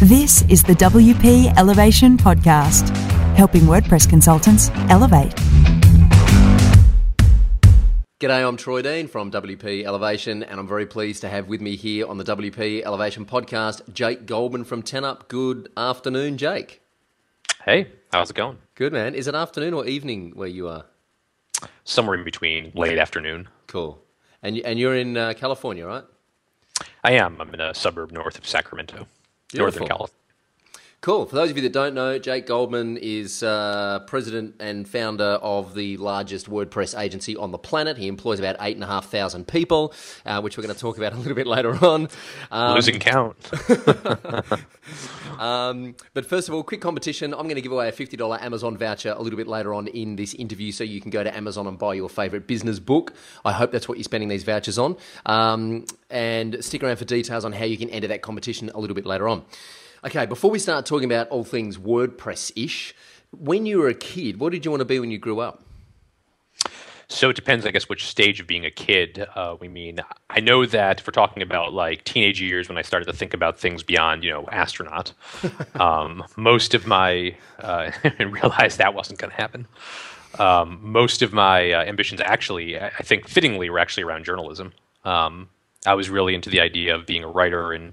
[0.00, 2.94] This is the WP Elevation Podcast,
[3.34, 5.34] helping WordPress consultants elevate.
[8.20, 11.76] G'day, I'm Troy Dean from WP Elevation, and I'm very pleased to have with me
[11.76, 15.28] here on the WP Elevation podcast Jake Goldman from 10up.
[15.28, 16.82] Good afternoon, Jake.
[17.64, 18.58] Hey, how's it going?
[18.74, 19.14] Good, man.
[19.14, 20.84] Is it afternoon or evening where you are?
[21.84, 23.48] Somewhere in between, late afternoon.
[23.66, 23.98] Cool.
[24.42, 26.04] And, and you're in uh, California, right?
[27.02, 27.40] I am.
[27.40, 29.06] I'm in a suburb north of Sacramento,
[29.52, 29.80] Beautiful.
[29.80, 30.25] Northern California.
[31.02, 31.26] Cool.
[31.26, 35.74] For those of you that don't know, Jake Goldman is uh, president and founder of
[35.74, 37.96] the largest WordPress agency on the planet.
[37.96, 40.96] He employs about eight and a half thousand people, uh, which we're going to talk
[40.96, 42.08] about a little bit later on.
[42.50, 43.36] Um, Losing count.
[45.38, 47.34] um, but first of all, quick competition.
[47.34, 50.16] I'm going to give away a $50 Amazon voucher a little bit later on in
[50.16, 53.14] this interview so you can go to Amazon and buy your favorite business book.
[53.44, 54.96] I hope that's what you're spending these vouchers on.
[55.26, 58.96] Um, and stick around for details on how you can enter that competition a little
[58.96, 59.44] bit later on.
[60.06, 62.94] Okay, before we start talking about all things WordPress ish,
[63.36, 65.64] when you were a kid, what did you want to be when you grew up?
[67.08, 69.98] So it depends, I guess, which stage of being a kid uh, we mean.
[70.30, 73.34] I know that if we're talking about like teenage years when I started to think
[73.34, 75.12] about things beyond, you know, astronaut,
[75.74, 79.66] um, most of my, uh, and realized that wasn't going to happen.
[80.38, 84.72] Um, most of my uh, ambitions actually, I think fittingly, were actually around journalism.
[85.04, 85.48] Um,
[85.84, 87.92] I was really into the idea of being a writer and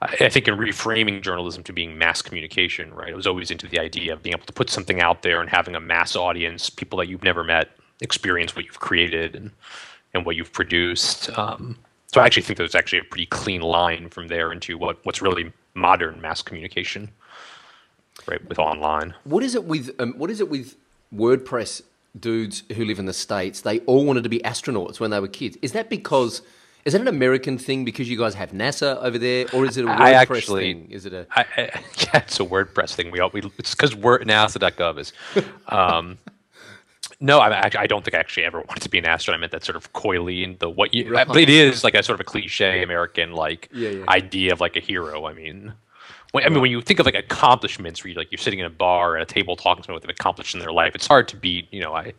[0.00, 3.08] I think in reframing journalism to being mass communication, right?
[3.08, 5.50] It was always into the idea of being able to put something out there and
[5.50, 9.50] having a mass audience, people that you've never met, experience what you've created and
[10.14, 11.36] and what you've produced.
[11.36, 15.04] Um, so I actually think there's actually a pretty clean line from there into what
[15.04, 17.10] what's really modern mass communication,
[18.26, 18.46] right?
[18.48, 19.14] With online.
[19.24, 20.76] What is it with um, what is it with
[21.14, 21.82] WordPress
[22.18, 23.62] dudes who live in the states?
[23.62, 25.58] They all wanted to be astronauts when they were kids.
[25.60, 26.42] Is that because
[26.88, 29.84] is that an American thing because you guys have NASA over there, or is it
[29.84, 30.90] a WordPress actually, thing?
[30.90, 31.26] Is it a?
[31.30, 31.62] I, I,
[31.98, 33.10] yeah, it's a WordPress thing.
[33.10, 35.12] We, all, we it's because we're NASA.gov is.
[35.68, 36.16] Um,
[37.20, 39.38] no, I, actually, I don't think I actually ever wanted to be an astronaut.
[39.38, 41.12] I meant that sort of coyly and the what you.
[41.12, 41.28] Right.
[41.28, 44.04] But it is like a sort of a cliche American like yeah, yeah.
[44.08, 45.26] idea of like a hero.
[45.26, 45.74] I mean.
[46.32, 48.66] When, I mean, when you think of like accomplishments, where you like you're sitting in
[48.66, 51.06] a bar at a table talking to someone what they've accomplished in their life, it's
[51.06, 51.68] hard to beat.
[51.70, 52.12] You know, I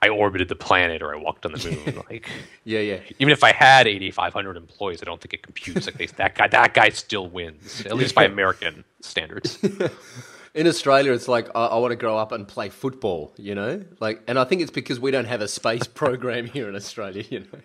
[0.00, 2.02] I orbited the planet or I walked on the moon.
[2.08, 2.28] Like,
[2.64, 3.00] yeah, yeah.
[3.18, 5.86] Even if I had 8,500 employees, I don't think it computes.
[5.86, 9.58] Like they, that guy, that guy still wins, at least by American standards.
[10.54, 13.32] In Australia, it's like I, I, want to grow up and play football.
[13.36, 16.68] You know, like, and I think it's because we don't have a space program here
[16.68, 17.24] in Australia.
[17.28, 17.58] You know.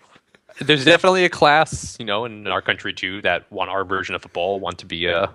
[0.60, 4.22] There's definitely a class, you know, in our country too that want our version of
[4.22, 5.30] football, want to be a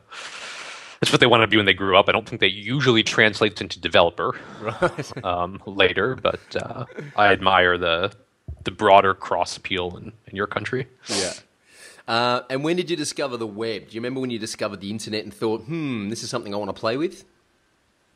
[1.01, 2.09] that's what they want to be when they grew up.
[2.09, 5.17] I don't think that usually translates into developer right.
[5.25, 6.85] um, later, but uh,
[7.17, 8.13] I admire the
[8.65, 10.89] the broader cross appeal in, in your country.
[11.09, 11.33] Yeah.
[12.07, 13.89] Uh, and when did you discover the web?
[13.89, 16.57] Do you remember when you discovered the internet and thought, hmm, this is something I
[16.57, 17.25] want to play with?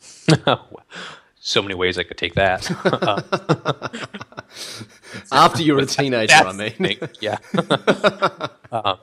[1.41, 2.71] so many ways I could take that.
[5.33, 6.99] After you were a teenager, I mean.
[7.21, 7.39] yeah.
[8.73, 8.99] um,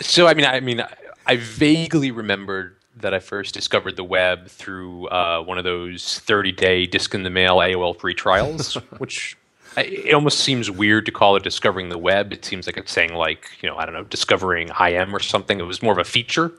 [0.00, 0.92] so I mean, I mean, I,
[1.26, 6.52] I vaguely remembered that I first discovered the web through uh, one of those 30
[6.52, 9.36] day disc in the mail AOL free trials, which
[9.76, 12.32] it almost seems weird to call it discovering the web.
[12.32, 15.60] It seems like it's saying like you know I don't know discovering IM or something.
[15.60, 16.52] It was more of a feature.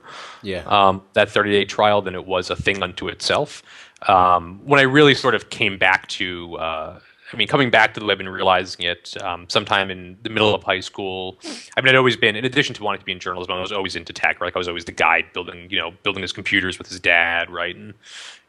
[0.43, 0.63] Yeah.
[0.67, 3.63] Um, that 30 day trial than it was a thing unto itself.
[4.07, 6.99] Um, when I really sort of came back to uh,
[7.31, 10.55] I mean, coming back to the web and realizing it um, sometime in the middle
[10.55, 11.38] of high school.
[11.75, 13.73] I mean, I'd always been, in addition to wanting to be in journalism, I was
[13.73, 14.39] always into tech.
[14.39, 14.47] Right?
[14.47, 17.49] Like I was always the guy building, you know, building his computers with his dad,
[17.49, 17.93] right, and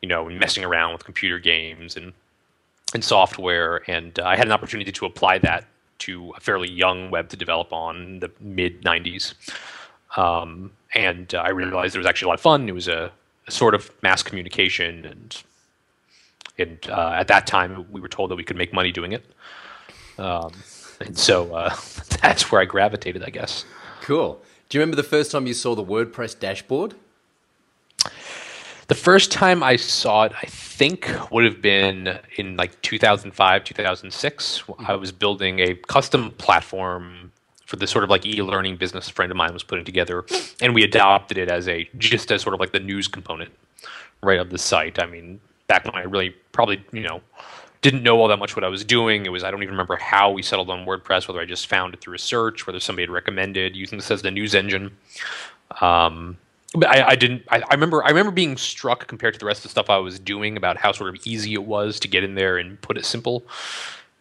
[0.00, 2.12] you know, messing around with computer games and
[2.94, 3.83] and software.
[3.91, 5.67] And uh, I had an opportunity to apply that
[6.00, 9.34] to a fairly young web to develop on the mid '90s.
[10.17, 12.69] Um, and uh, I realized it was actually a lot of fun.
[12.69, 13.11] It was a,
[13.47, 15.43] a sort of mass communication and
[16.59, 19.25] and uh, at that time we were told that we could make money doing it.
[20.19, 20.53] Um,
[21.01, 21.75] and so uh,
[22.23, 23.65] that's where I gravitated, I guess.
[24.01, 24.43] Cool.
[24.69, 26.94] Do you remember the first time you saw the WordPress dashboard?
[28.88, 34.65] The first time I saw it, I think, would have been in like 2005, 2006.
[34.79, 37.32] I was building a custom platform
[37.67, 40.25] for the sort of like e-learning business a friend of mine was putting together,
[40.62, 43.53] and we adopted it as a just as sort of like the news component,
[44.23, 44.99] right, of the site.
[44.99, 45.38] I mean,
[45.69, 47.20] back when I really probably you know
[47.81, 49.25] didn't know all that much what I was doing.
[49.25, 51.94] It was I don't even remember how we settled on WordPress, whether I just found
[51.94, 54.97] it through a search, whether somebody had recommended using this as the news engine.
[55.81, 56.37] Um,
[56.75, 57.44] but I, I didn't.
[57.49, 58.05] I, I, remember.
[58.05, 60.76] I remember being struck compared to the rest of the stuff I was doing about
[60.76, 63.47] how sort of easy it was to get in there and put a simple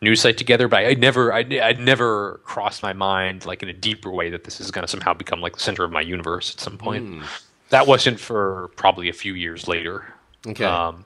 [0.01, 0.67] news site together.
[0.67, 1.33] But I, I never.
[1.33, 4.83] I, would never crossed my mind like in a deeper way that this is going
[4.83, 7.05] to somehow become like the center of my universe at some point.
[7.05, 7.23] Mm.
[7.69, 10.13] That wasn't for probably a few years later.
[10.45, 10.63] Okay.
[10.63, 11.03] Um,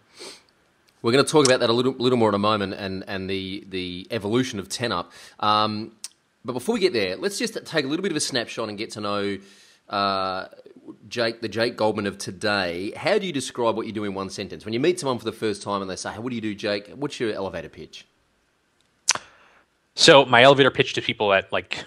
[1.01, 3.29] we're going to talk about that a little, little more in a moment, and, and
[3.29, 5.11] the the evolution of 10up.
[5.39, 5.93] Um,
[6.43, 8.77] but before we get there, let's just take a little bit of a snapshot and
[8.77, 9.37] get to know
[9.89, 10.45] uh,
[11.07, 12.91] Jake, the Jake Goldman of today.
[12.95, 14.65] How do you describe what you do in one sentence?
[14.65, 16.41] When you meet someone for the first time and they say, hey, "What do you
[16.41, 18.05] do, Jake?" What's your elevator pitch?
[19.95, 21.83] So my elevator pitch to people at like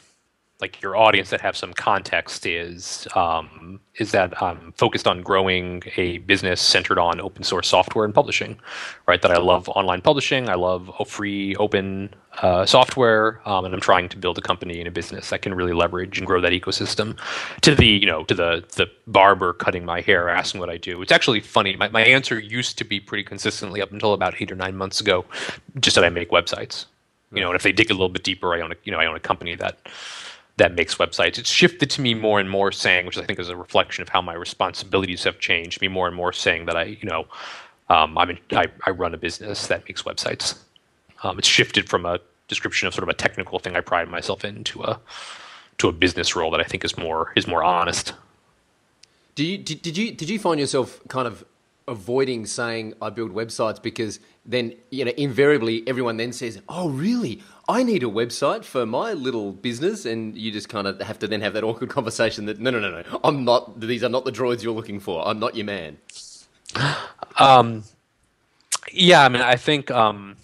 [0.65, 5.83] like your audience that have some context is um, is that I'm focused on growing
[5.99, 8.59] a business centered on open source software and publishing,
[9.07, 9.21] right?
[9.21, 14.09] That I love online publishing, I love free open uh, software, um, and I'm trying
[14.09, 17.19] to build a company and a business that can really leverage and grow that ecosystem.
[17.61, 21.03] To the you know to the the barber cutting my hair asking what I do,
[21.03, 21.77] it's actually funny.
[21.77, 24.99] My my answer used to be pretty consistently up until about eight or nine months
[24.99, 25.27] ago,
[25.79, 26.87] just that I make websites.
[27.33, 28.99] You know, and if they dig a little bit deeper, I own a you know
[28.99, 29.77] I own a company that
[30.57, 31.39] that makes websites.
[31.39, 34.09] It's shifted to me more and more saying, which I think is a reflection of
[34.09, 35.81] how my responsibilities have changed.
[35.81, 37.27] Me more and more saying that I, you know,
[37.89, 40.59] um, I'm in, I, I, run a business that makes websites.
[41.23, 44.45] Um, it's shifted from a description of sort of a technical thing I pride myself
[44.45, 45.01] in to a
[45.79, 48.15] to a business role that I think is more is more honest.
[49.35, 51.45] Do you did, did you did you find yourself kind of
[51.89, 57.43] avoiding saying I build websites because then you know invariably everyone then says, "Oh, really?
[57.69, 61.29] I need a website for my little business," and you just kind of have to
[61.29, 63.81] then have that awkward conversation that no, no, no, no, I'm not.
[63.81, 65.27] These are not the droids you're looking for.
[65.27, 65.99] I'm not your man.
[67.39, 67.85] Um,
[68.93, 70.37] yeah, I mean, I think um,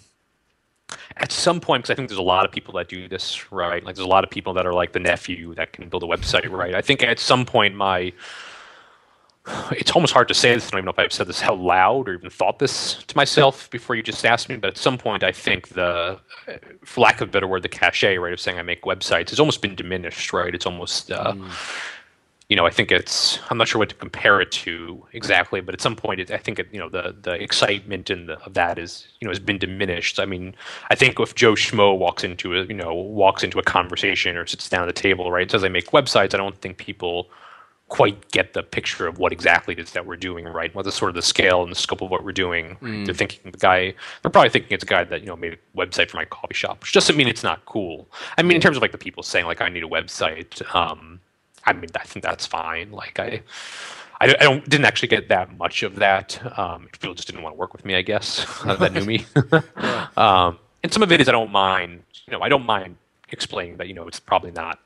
[1.17, 3.83] at some point, because I think there's a lot of people that do this, right?
[3.83, 6.07] Like, there's a lot of people that are like the nephew that can build a
[6.07, 6.73] website, right?
[6.73, 8.13] I think at some point, my
[9.71, 10.67] it's almost hard to say this.
[10.67, 13.15] I don't even know if I've said this out loud or even thought this to
[13.15, 14.57] myself before you just asked me.
[14.57, 16.19] But at some point, I think the,
[16.83, 19.39] for lack of a better word, the cachet, right, of saying I make websites has
[19.39, 20.53] almost been diminished, right?
[20.53, 21.51] It's almost, uh, mm.
[22.49, 23.39] you know, I think it's.
[23.49, 26.37] I'm not sure what to compare it to exactly, but at some point, it, I
[26.37, 29.39] think it, you know, the the excitement in the, of that is, you know, has
[29.39, 30.19] been diminished.
[30.19, 30.55] I mean,
[30.89, 34.45] I think if Joe Schmo walks into a, you know, walks into a conversation or
[34.45, 37.29] sits down at the table, right, says I make websites, I don't think people
[37.91, 40.73] quite get the picture of what exactly it is that we're doing, right?
[40.73, 42.77] What the sort of the scale and the scope of what we're doing.
[42.81, 43.05] Mm.
[43.05, 45.77] They're thinking the guy, they're probably thinking it's a guy that you know made a
[45.77, 48.07] website for my coffee shop, which doesn't mean it's not cool.
[48.37, 51.19] I mean, in terms of like the people saying like I need a website, um,
[51.65, 52.91] I mean I think that's fine.
[52.91, 53.43] Like I.
[54.23, 56.39] I don't didn't actually get that much of that.
[56.55, 59.25] Um, people just didn't want to work with me, I guess, that knew me.
[60.15, 62.03] um, and some of it is I don't mind.
[62.27, 62.97] You know, I don't mind
[63.29, 63.87] explaining that.
[63.87, 64.77] You know, it's probably not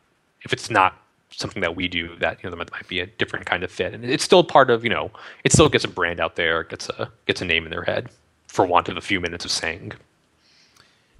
[0.43, 1.04] if it's not
[1.37, 3.93] something that we do that you know that might be a different kind of fit.
[3.93, 5.11] And it's still part of you know
[5.43, 8.09] it still gets a brand out there gets a gets a name in their head
[8.47, 9.93] for want of a few minutes of saying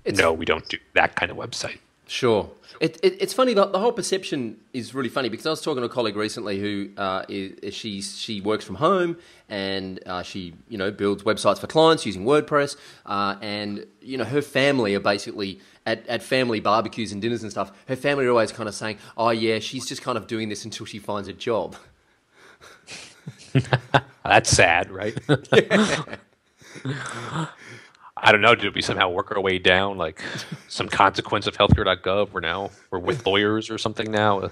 [0.06, 2.50] it's, no we don't do that kind of website Sure.
[2.80, 5.82] It, it, it's funny, the, the, whole perception is really funny because I was talking
[5.82, 9.18] to a colleague recently who uh, is, she, she works from home
[9.50, 12.76] and uh, she you know builds websites for clients using WordPress.
[13.06, 17.52] Uh, and you know her family are basically at, at family barbecues and dinners and
[17.52, 17.72] stuff.
[17.88, 20.66] Her family are always kind of saying, "Oh yeah, she's just kind of doing this
[20.66, 21.76] until she finds a job."
[24.24, 25.18] That's sad, right?
[28.26, 28.56] I don't know.
[28.56, 30.20] Did we somehow work our way down, like
[30.68, 32.32] some consequence of healthcare.gov?
[32.32, 34.50] We're now we're with lawyers or something now.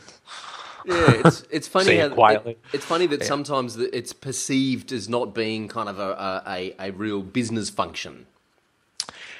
[0.85, 2.13] yeah, it's it's funny how.
[2.27, 3.25] It, it's funny that yeah.
[3.25, 8.27] sometimes it's perceived as not being kind of a, a, a real business function.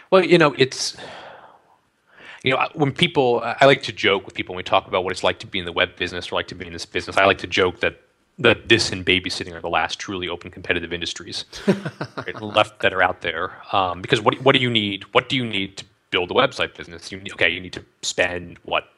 [0.10, 0.98] Well, you know, it's
[2.44, 5.12] you know when people I like to joke with people when we talk about what
[5.12, 7.18] it's like to be in the web business or like to be in this business.
[7.18, 8.02] I like to joke that
[8.40, 11.46] that this and babysitting are the last truly open competitive industries
[12.18, 13.52] right, left that are out there.
[13.72, 15.04] Um, because what what do you need?
[15.14, 17.12] What do you need to build a website business?
[17.12, 18.90] You okay, you need to spend what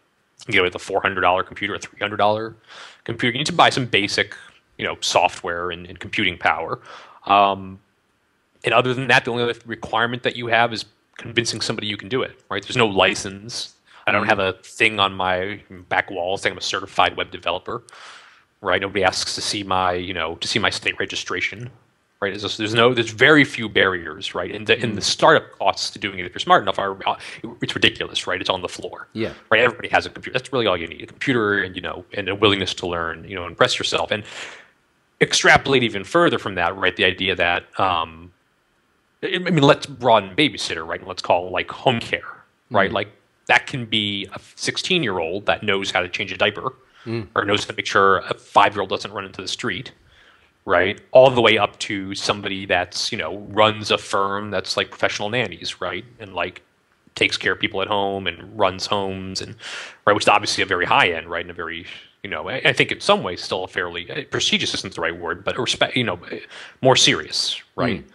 [0.48, 2.56] you get with a four hundred dollar computer, a three hundred dollar
[3.04, 3.34] computer.
[3.34, 4.36] You need to buy some basic,
[4.78, 6.80] you know, software and, and computing power.
[7.26, 7.80] Um,
[8.64, 10.86] and other than that, the only other requirement that you have is
[11.18, 12.40] convincing somebody you can do it.
[12.50, 12.64] Right?
[12.64, 13.74] There's no license.
[14.08, 17.84] I don't have a thing on my back wall saying I'm a certified web developer
[18.62, 18.82] right?
[18.82, 21.70] Nobody asks to see my, you know, to see my state registration,
[22.22, 22.38] right?
[22.38, 24.54] There's, there's no, there's very few barriers, right?
[24.54, 25.06] And the, and the mm.
[25.06, 27.16] startup costs to doing it if you're smart enough are, uh,
[27.62, 28.42] it's ridiculous, right?
[28.42, 29.62] It's on the floor, yeah, right?
[29.62, 30.38] Everybody has a computer.
[30.38, 33.24] That's really all you need: a computer and you know, and a willingness to learn,
[33.28, 34.12] you know, impress yourself.
[34.12, 34.24] And
[35.22, 36.96] extrapolate even further from that, right?
[36.96, 38.32] The idea that, um,
[39.24, 41.00] I mean, let's broaden babysitter, right?
[41.00, 42.92] And let's call like home care, right?
[42.92, 42.94] Mm.
[42.94, 43.10] Like
[43.48, 46.74] that can be a 16 year old that knows how to change a diaper
[47.06, 47.28] mm.
[47.36, 49.92] or knows how to make sure a five year old doesn't run into the street,
[50.66, 51.00] right?
[51.12, 55.30] All the way up to somebody that's you know runs a firm that's like professional
[55.30, 56.62] nannies, right, and like
[57.16, 59.56] takes care of people at home and runs homes and
[60.06, 61.86] right, which is obviously a very high end, right, and a very
[62.24, 65.02] You know, I, I think in some ways still a fairly uh, prestigious isn't the
[65.02, 65.96] right word, but respect.
[65.96, 66.20] You know,
[66.82, 68.04] more serious, right?
[68.04, 68.12] Mm.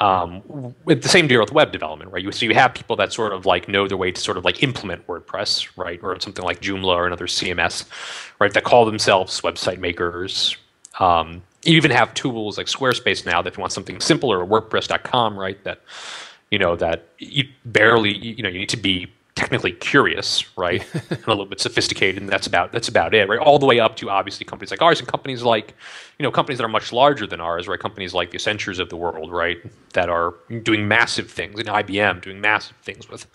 [0.00, 2.24] Um, with the same deal with web development, right?
[2.24, 4.46] You, so you have people that sort of like know their way to sort of
[4.46, 7.84] like implement WordPress, right, or something like Joomla or another CMS,
[8.38, 8.52] right?
[8.54, 10.56] That call themselves website makers.
[11.00, 14.46] Um, you even have tools like Squarespace now that if you want something simpler, or
[14.46, 15.62] WordPress.com, right?
[15.64, 15.82] That
[16.50, 19.06] you know that you barely you know you need to be
[19.40, 23.38] technically curious, right, and a little bit sophisticated, and that's about that's about it, right?
[23.38, 25.74] All the way up to obviously companies like ours and companies like,
[26.18, 27.80] you know, companies that are much larger than ours, right?
[27.80, 29.58] Companies like the Accentures of the world, right,
[29.94, 33.26] that are doing massive things, and IBM doing massive things with,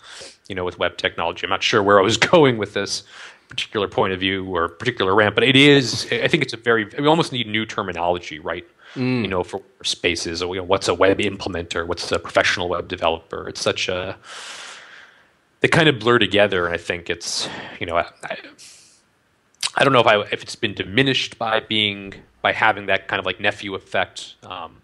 [0.48, 1.44] you know, with web technology.
[1.44, 3.02] I'm not sure where I was going with this
[3.48, 6.06] particular point of view or particular rant, but it is.
[6.12, 6.84] I think it's a very.
[6.84, 8.64] We almost need new terminology, right?
[8.94, 9.22] Mm.
[9.22, 11.84] You know, for spaces, or you know, what's a web implementer?
[11.84, 13.48] What's a professional web developer?
[13.48, 14.16] It's such a
[15.66, 17.48] they kind of blur together, I think it's
[17.80, 18.36] you know I, I,
[19.74, 23.18] I don't know if I if it's been diminished by being by having that kind
[23.18, 24.80] of like nephew effect, um,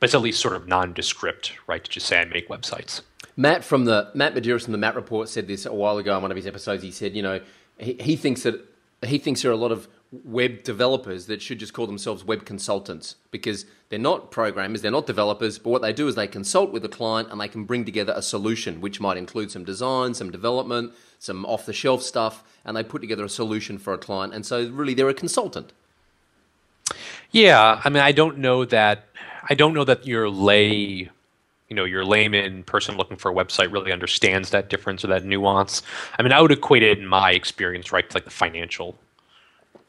[0.00, 1.84] but it's at least sort of nondescript, right?
[1.84, 3.02] To just say I make websites.
[3.36, 6.22] Matt from the Matt Medeiros from the Matt Report said this a while ago on
[6.22, 6.82] one of his episodes.
[6.82, 7.40] He said, you know,
[7.78, 8.60] he, he thinks that
[9.04, 12.44] he thinks there are a lot of web developers that should just call themselves web
[12.46, 16.72] consultants because they're not programmers, they're not developers, but what they do is they consult
[16.72, 20.14] with the client and they can bring together a solution, which might include some design,
[20.14, 23.98] some development, some off the shelf stuff, and they put together a solution for a
[23.98, 24.32] client.
[24.32, 25.72] And so, really, they're a consultant.
[27.30, 29.04] Yeah, I mean, I don't know that.
[29.50, 31.10] I don't know that your lay,
[31.68, 35.24] you know, your layman person looking for a website really understands that difference or that
[35.24, 35.82] nuance.
[36.18, 38.98] I mean, I would equate it in my experience, right, to like the financial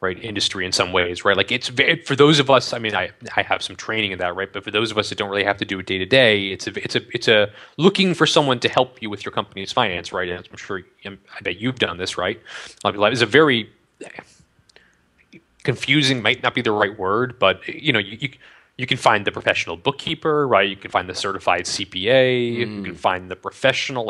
[0.00, 2.94] right industry in some ways right like it's very, for those of us i mean
[2.94, 5.30] i i have some training in that right but for those of us that don't
[5.30, 8.14] really have to do it day to day it's a it's a it's a looking
[8.14, 11.58] for someone to help you with your company's finance right and i'm sure i bet
[11.60, 12.40] you've done this right
[12.84, 13.70] it's a very
[15.62, 18.30] confusing might not be the right word but you know you, you
[18.80, 20.66] you can find the professional bookkeeper, right?
[20.66, 22.06] You can find the certified CPA.
[22.06, 22.54] Mm.
[22.54, 24.08] You can find the professional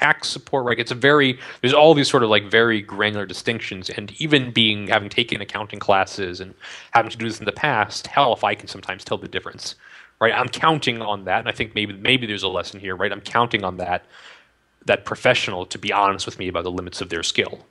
[0.00, 0.78] tax support, right?
[0.78, 4.88] It's a very there's all these sort of like very granular distinctions, and even being
[4.88, 6.54] having taken accounting classes and
[6.92, 9.74] having to do this in the past, hell, if I can sometimes tell the difference,
[10.20, 10.32] right?
[10.32, 13.12] I'm counting on that, and I think maybe maybe there's a lesson here, right?
[13.12, 14.04] I'm counting on that
[14.86, 17.66] that professional to be honest with me about the limits of their skill,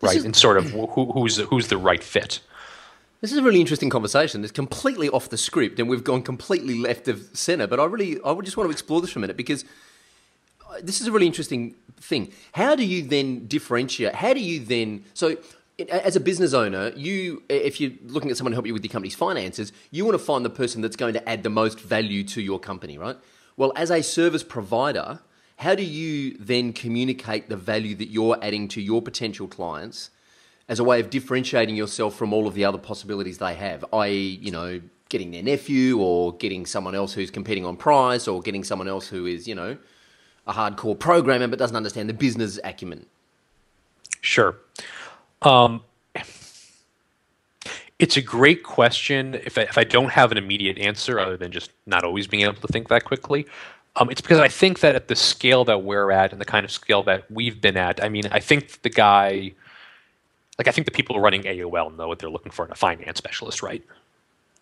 [0.00, 0.16] right?
[0.16, 2.40] Is, and sort of who, who's who's the right fit.
[3.20, 4.42] This is a really interesting conversation.
[4.42, 7.66] It's completely off the script, and we've gone completely left of center.
[7.66, 9.64] But I really, I would just want to explore this for a minute because
[10.82, 12.32] this is a really interesting thing.
[12.52, 14.14] How do you then differentiate?
[14.14, 15.36] How do you then so?
[15.90, 18.92] As a business owner, you if you're looking at someone to help you with your
[18.92, 22.22] company's finances, you want to find the person that's going to add the most value
[22.24, 23.16] to your company, right?
[23.56, 25.20] Well, as a service provider,
[25.56, 30.10] how do you then communicate the value that you're adding to your potential clients
[30.68, 34.38] as a way of differentiating yourself from all of the other possibilities they have, i.e.,
[34.40, 38.64] you know, getting their nephew or getting someone else who's competing on price or getting
[38.64, 39.76] someone else who is, you know,
[40.46, 43.06] a hardcore programmer but doesn't understand the business acumen?
[44.20, 44.56] Sure.
[45.42, 45.82] Um,
[47.98, 49.34] it's a great question.
[49.34, 52.42] If I, if I don't have an immediate answer, other than just not always being
[52.42, 53.46] able to think that quickly,
[53.96, 56.64] um, it's because I think that at the scale that we're at and the kind
[56.64, 59.52] of scale that we've been at, I mean, I think the guy,
[60.58, 63.18] like, I think the people running AOL know what they're looking for in a finance
[63.18, 63.84] specialist, right?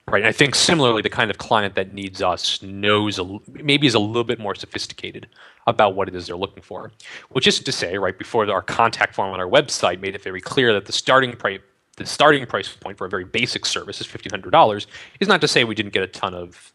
[0.09, 0.21] Right.
[0.21, 3.94] And I think similarly, the kind of client that needs us knows a, maybe is
[3.94, 5.28] a little bit more sophisticated
[5.66, 6.90] about what it is they're looking for.
[7.30, 10.40] Which is to say, right before our contact form on our website made it very
[10.40, 11.61] clear that the starting price
[11.97, 14.87] the starting price point for a very basic service is fifteen hundred dollars.
[15.21, 16.73] Is not to say we didn't get a ton of,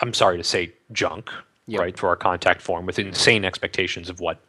[0.00, 1.30] I'm sorry to say, junk.
[1.70, 1.80] Yep.
[1.82, 4.42] Right for our contact form with insane expectations of what,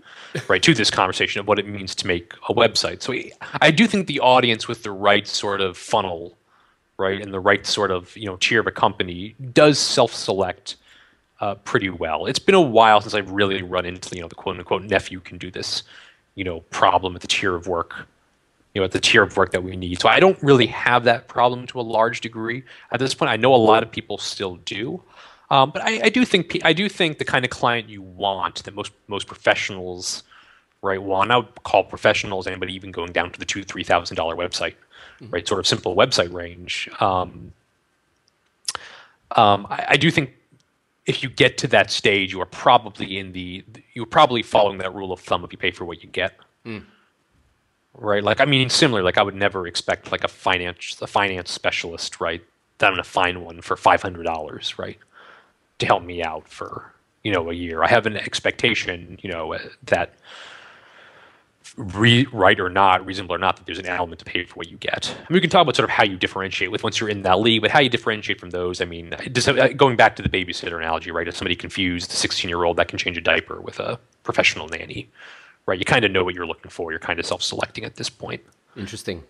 [0.48, 3.02] right to this conversation of what it means to make a website.
[3.02, 3.14] So
[3.60, 6.38] I do think the audience with the right sort of funnel
[7.00, 10.76] right, and the right sort of you know tier of a company does self-select
[11.42, 12.26] uh, pretty well.
[12.26, 15.20] It's been a while since I've really run into you know the quote unquote nephew
[15.20, 15.84] can do this,
[16.36, 18.08] you know, problem at the tier of work,
[18.74, 20.00] you know, at the tier of work that we need.
[20.00, 23.32] So I don't really have that problem to a large degree at this point.
[23.32, 25.02] I know a lot of people still do.
[25.52, 28.64] Um, but I, I, do think I do think the kind of client you want
[28.66, 30.22] that most most professionals,
[30.84, 31.02] right?
[31.02, 34.36] Well, I would call professionals anybody even going down to the two three thousand dollar
[34.36, 34.76] website
[35.22, 35.34] mm-hmm.
[35.34, 35.48] right?
[35.48, 36.90] Sort of simple website range.
[37.00, 37.54] Um,
[39.32, 40.34] um, I, I, do think
[41.06, 44.94] if you get to that stage, you are probably in the you're probably following that
[44.94, 46.34] rule of thumb if you pay for what you get.
[46.66, 46.84] Mm.
[47.94, 49.04] Right, like I mean, similar.
[49.04, 52.42] Like I would never expect like a finance a finance specialist, right?
[52.78, 54.98] That I'm going to find one for five hundred dollars, right,
[55.80, 57.84] to help me out for you know a year.
[57.84, 60.14] I have an expectation, you know, that
[61.78, 64.70] re- right or not, reasonable or not, that there's an element to pay for what
[64.70, 65.14] you get.
[65.16, 67.22] I mean, we can talk about sort of how you differentiate with once you're in
[67.24, 68.82] that league, but how you differentiate from those.
[68.82, 71.28] I mean, uh, going back to the babysitter analogy, right?
[71.28, 74.68] If somebody confused the 16 year old that can change a diaper with a professional
[74.68, 75.10] nanny,
[75.66, 75.80] right?
[75.80, 76.92] You kind of know what you're looking for.
[76.92, 78.42] You're kind of self selecting at this point.
[78.76, 79.24] Interesting.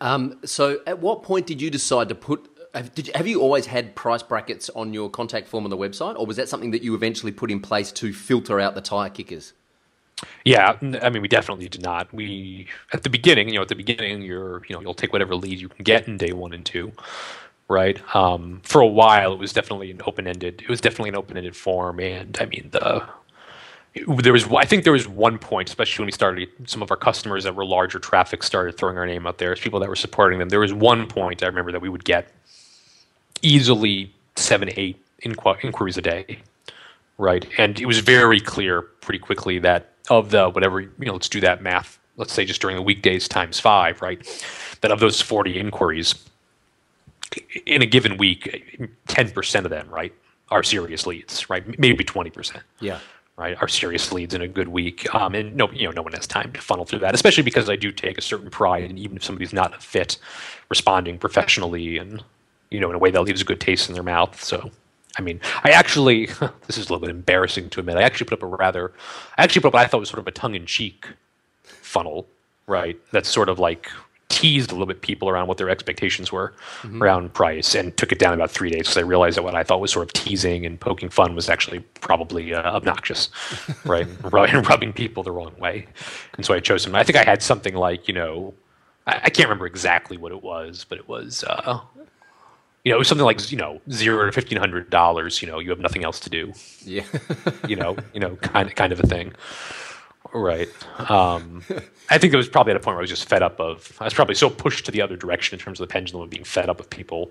[0.00, 2.50] Um, so, at what point did you decide to put?
[2.74, 6.18] Have, you, have you always had price brackets on your contact form on the website,
[6.18, 9.10] or was that something that you eventually put in place to filter out the tire
[9.10, 9.52] kickers?
[10.44, 12.12] Yeah, I mean, we definitely did not.
[12.12, 15.34] We at the beginning, you know, at the beginning, you're, you know, you'll take whatever
[15.34, 16.92] lead you can get in day one and two,
[17.68, 18.00] right?
[18.14, 20.62] Um, for a while, it was definitely an open-ended.
[20.62, 23.04] It was definitely an open-ended form, and I mean, the
[24.18, 26.96] there was, I think there was one point, especially when we started, some of our
[26.96, 30.40] customers that were larger traffic started throwing our name out there people that were supporting
[30.40, 30.48] them.
[30.48, 32.28] There was one point I remember that we would get
[33.42, 36.38] easily seven, eight inqu- inquiries a day,
[37.18, 37.46] right?
[37.56, 41.40] And it was very clear pretty quickly that of the whatever you know let's do
[41.40, 41.98] that math.
[42.16, 44.24] Let's say just during the weekdays times five right?
[44.80, 46.14] That of those 40 inquiries
[47.66, 50.12] in a given week 10% of them right
[50.50, 51.78] are serious leads right?
[51.78, 52.98] Maybe 20% yeah.
[53.36, 53.60] Right?
[53.60, 55.12] Are serious leads in a good week.
[55.12, 57.68] Um, and no you know no one has time to funnel through that especially because
[57.68, 60.18] i do take a certain pride in even if somebody's not a fit
[60.68, 62.22] responding professionally and
[62.70, 64.42] you know in a way that leaves a good taste in their mouth.
[64.42, 64.70] So
[65.16, 66.26] I mean, I actually,
[66.66, 68.92] this is a little bit embarrassing to admit, I actually put up a rather,
[69.38, 71.06] I actually put up what I thought was sort of a tongue in cheek
[71.62, 72.26] funnel,
[72.66, 72.98] right?
[73.12, 73.88] That's sort of like
[74.28, 77.02] teased a little bit people around what their expectations were mm-hmm.
[77.02, 79.62] around price and took it down about three days because I realized that what I
[79.62, 83.28] thought was sort of teasing and poking fun was actually probably uh, obnoxious,
[83.84, 84.06] right?
[84.32, 85.86] and rubbing people the wrong way.
[86.36, 86.94] And so I chose some.
[86.94, 88.54] I think I had something like, you know,
[89.06, 91.80] I, I can't remember exactly what it was, but it was, uh,
[92.84, 95.40] you know, something like you know zero to fifteen hundred dollars.
[95.40, 96.52] You know, you have nothing else to do.
[96.82, 97.04] Yeah.
[97.68, 99.32] you know, you know, kind of kind of a thing.
[100.32, 100.68] Right.
[101.10, 101.62] Um,
[102.10, 103.96] I think it was probably at a point where I was just fed up of.
[104.00, 106.30] I was probably so pushed to the other direction in terms of the pendulum of
[106.30, 107.30] being fed up of people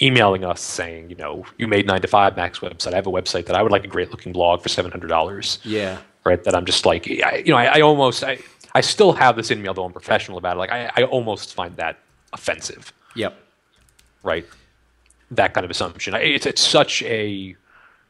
[0.00, 2.92] emailing us saying, you know, you made 9to5Mac's website.
[2.92, 5.08] I have a website that I would like a great looking blog for seven hundred
[5.08, 5.58] dollars.
[5.64, 5.98] Yeah.
[6.24, 6.42] Right.
[6.44, 8.38] That I'm just like, I, you know, I, I almost, I,
[8.74, 10.58] I still have this in me, although I'm professional about it.
[10.58, 11.98] Like, I, I almost find that
[12.32, 12.92] offensive.
[13.14, 13.40] Yep.
[14.22, 14.44] Right
[15.30, 16.14] that kind of assumption.
[16.14, 17.56] It's it's such a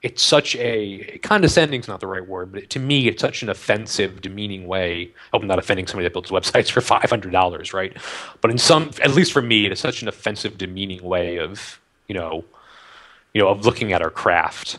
[0.03, 3.49] it's such a condescending is not the right word, but to me, it's such an
[3.49, 5.03] offensive, demeaning way.
[5.03, 7.97] I hope I'm not offending somebody that builds websites for five hundred dollars, right?
[8.41, 12.15] But in some, at least for me, it's such an offensive, demeaning way of you
[12.15, 12.45] know,
[13.35, 14.79] you know, of looking at our craft.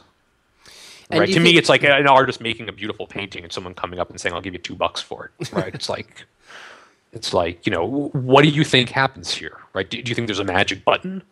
[1.10, 1.34] And right.
[1.34, 4.20] To me, it's like an artist making a beautiful painting and someone coming up and
[4.20, 5.74] saying, "I'll give you two bucks for it." Right.
[5.74, 6.26] it's like,
[7.14, 9.58] it's like you know, what do you think happens here?
[9.74, 9.90] Right.
[9.90, 11.24] Do, do you think there's a magic button?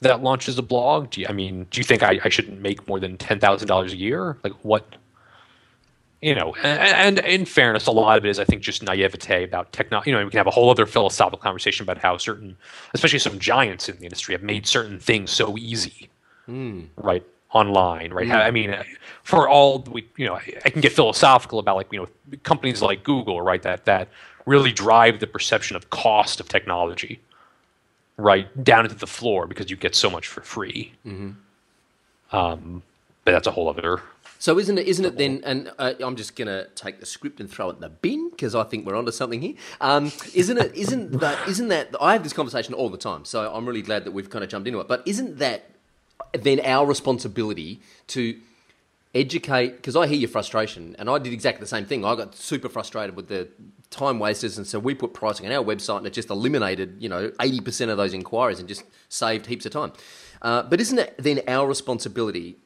[0.00, 1.10] That launches a blog?
[1.10, 3.68] Do you, I mean, do you think I, I shouldn't make more than ten thousand
[3.68, 4.38] dollars a year?
[4.42, 4.84] Like what?
[6.20, 9.44] You know, and, and, in fairness, a lot of it is I think just naivete
[9.44, 10.10] about technology.
[10.10, 12.56] You know, we can have a whole other philosophical conversation about how certain,
[12.92, 16.10] especially some giants in the industry, have made certain things so easy,
[16.48, 16.88] mm.
[16.96, 17.24] right?
[17.52, 18.26] Online, right?
[18.26, 18.34] Mm.
[18.34, 18.76] I mean,
[19.22, 23.04] for all we, you know, I can get philosophical about like you know companies like
[23.04, 23.62] Google, right?
[23.62, 24.08] That that
[24.44, 27.20] really drive the perception of cost of technology
[28.18, 30.92] right down into the floor because you get so much for free.
[31.06, 32.36] Mm-hmm.
[32.36, 32.82] Um,
[33.24, 34.02] but that's a whole other.
[34.38, 34.86] So isn't it?
[34.86, 35.40] Isn't it then?
[35.44, 38.54] And uh, I'm just gonna take the script and throw it in the bin because
[38.54, 39.54] I think we're onto something here.
[39.80, 40.74] Um, isn't it?
[40.74, 41.48] Isn't that?
[41.48, 41.94] Isn't that?
[42.00, 44.50] I have this conversation all the time, so I'm really glad that we've kind of
[44.50, 44.88] jumped into it.
[44.88, 45.70] But isn't that
[46.32, 48.38] then our responsibility to
[49.18, 52.04] educate because I hear your frustration, and I did exactly the same thing.
[52.04, 53.48] I got super frustrated with the
[53.90, 57.08] time wasters, and so we put pricing on our website, and it just eliminated you
[57.08, 59.92] know eighty percent of those inquiries and just saved heaps of time.
[60.42, 62.56] Uh, but isn't it then our responsibility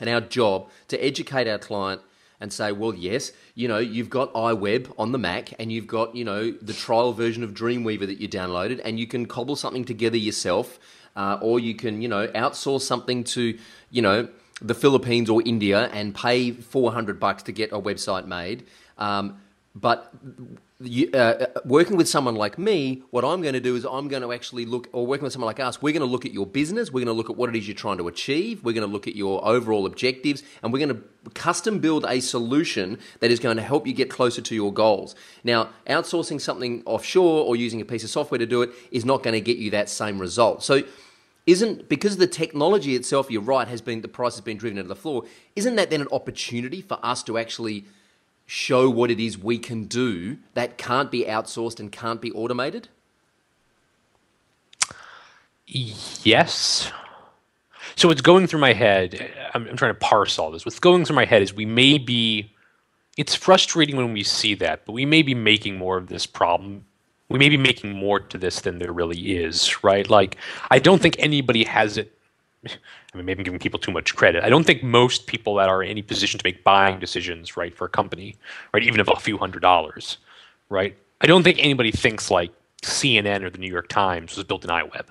[0.00, 2.00] and our job to educate our client
[2.40, 6.14] and say, well, yes, you know, you've got iWeb on the Mac and you've got,
[6.14, 9.84] you know, the trial version of Dreamweaver that you downloaded and you can cobble something
[9.84, 10.78] together yourself
[11.16, 13.58] uh, or you can, you know, outsource something to,
[13.90, 14.28] you know,
[14.60, 18.66] the Philippines or India and pay 400 bucks to get a website made.
[18.96, 19.40] Um,
[19.74, 20.12] but
[20.80, 24.22] uh, uh, working with someone like me, what I'm going to do is I'm going
[24.22, 26.46] to actually look, or working with someone like us, we're going to look at your
[26.46, 28.86] business, we're going to look at what it is you're trying to achieve, we're going
[28.86, 33.30] to look at your overall objectives, and we're going to custom build a solution that
[33.30, 35.14] is going to help you get closer to your goals.
[35.44, 39.22] Now, outsourcing something offshore or using a piece of software to do it is not
[39.22, 40.62] going to get you that same result.
[40.62, 40.82] So,
[41.48, 44.82] isn't because the technology itself, you're right, has been the price has been driven to
[44.82, 45.24] the floor.
[45.56, 47.86] Isn't that then an opportunity for us to actually
[48.44, 52.88] show what it is we can do that can't be outsourced and can't be automated?
[55.66, 56.92] Yes.
[57.96, 60.66] So what's going through my head, I'm, I'm, trying to parse all this.
[60.66, 62.52] What's going through my head is we may be
[63.16, 66.84] it's frustrating when we see that, but we may be making more of this problem.
[67.28, 70.08] We may be making more to this than there really is, right?
[70.08, 70.36] Like,
[70.70, 72.12] I don't think anybody has it.
[72.66, 74.44] I mean, maybe I'm giving people too much credit.
[74.44, 77.74] I don't think most people that are in any position to make buying decisions, right,
[77.74, 78.36] for a company,
[78.72, 80.18] right, even of a few hundred dollars,
[80.68, 80.96] right?
[81.20, 82.50] I don't think anybody thinks like
[82.82, 85.06] CNN or the New York Times was built in iWeb,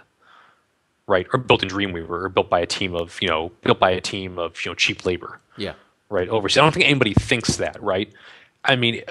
[1.08, 3.92] right, or built in Dreamweaver, or built by a team of, you know, built by
[3.92, 5.40] a team of, you know, cheap labor.
[5.58, 5.74] Yeah
[6.10, 6.58] right overseas.
[6.58, 8.12] I don't think anybody thinks that, right?
[8.68, 9.02] I mean,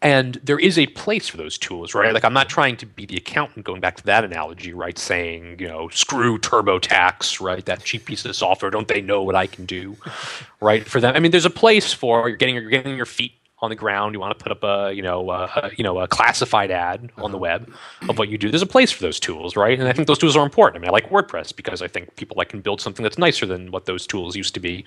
[0.00, 2.12] and there is a place for those tools, right?
[2.12, 4.98] Like I'm not trying to be the accountant going back to that analogy, right?
[4.98, 7.64] Saying, you know, screw TurboTax, right?
[7.64, 8.70] That cheap piece of software.
[8.70, 9.96] Don't they know what I can do,
[10.60, 10.86] right?
[10.86, 13.70] For them, I mean, there's a place for you're getting you're getting your feet on
[13.70, 16.70] the ground, you want to put up a you know a, you know a classified
[16.70, 17.58] ad on the uh-huh.
[17.60, 17.74] web
[18.08, 18.50] of what you do.
[18.50, 19.78] There's a place for those tools, right?
[19.78, 20.76] And I think those tools are important.
[20.76, 23.46] I mean, I like WordPress because I think people like can build something that's nicer
[23.46, 24.84] than what those tools used to be,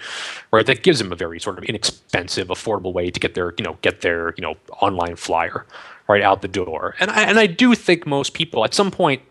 [0.52, 0.66] right?
[0.66, 3.78] That gives them a very sort of inexpensive, affordable way to get their you know
[3.82, 5.66] get their you know online flyer
[6.08, 6.96] right out the door.
[7.00, 9.22] And I and I do think most people at some point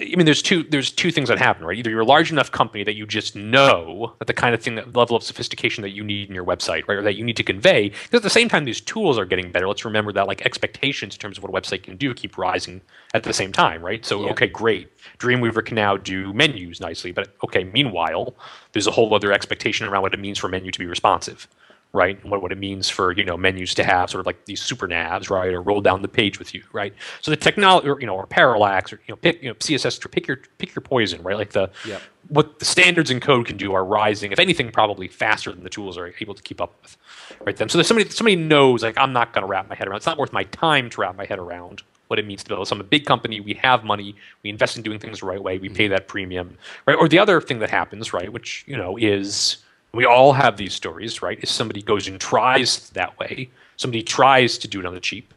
[0.00, 1.78] I mean, there's two there's two things that happen, right?
[1.78, 4.74] Either you're a large enough company that you just know that the kind of thing,
[4.74, 7.36] that level of sophistication that you need in your website, right, or that you need
[7.36, 7.90] to convey.
[7.90, 9.68] Because at the same time, these tools are getting better.
[9.68, 12.80] Let's remember that like expectations in terms of what a website can do keep rising
[13.14, 14.04] at the same time, right?
[14.04, 14.32] So, yeah.
[14.32, 18.34] okay, great, Dreamweaver can now do menus nicely, but okay, meanwhile,
[18.72, 21.46] there's a whole other expectation around what it means for a menu to be responsive
[21.94, 22.22] right?
[22.26, 24.86] What, what it means for you know menus to have sort of like these super
[24.86, 26.92] navs, right, or roll down the page with you, right?
[27.22, 30.10] So the technology, or, you know, or parallax, or you know, pick you know CSS,
[30.10, 31.38] pick your pick your poison, right?
[31.38, 32.02] Like the yep.
[32.28, 35.70] what the standards in code can do are rising, if anything, probably faster than the
[35.70, 36.98] tools are able to keep up with,
[37.46, 37.56] right?
[37.56, 39.98] Then so there's somebody somebody knows like I'm not going to wrap my head around.
[39.98, 42.68] It's not worth my time to wrap my head around what it means to build.
[42.68, 43.40] So I'm a big company.
[43.40, 44.14] We have money.
[44.42, 45.58] We invest in doing things the right way.
[45.58, 45.76] We mm-hmm.
[45.76, 46.96] pay that premium, right?
[46.96, 49.58] Or the other thing that happens, right, which you know is
[49.96, 51.38] we all have these stories, right?
[51.42, 55.32] If somebody goes and tries that way, somebody tries to do it on the cheap,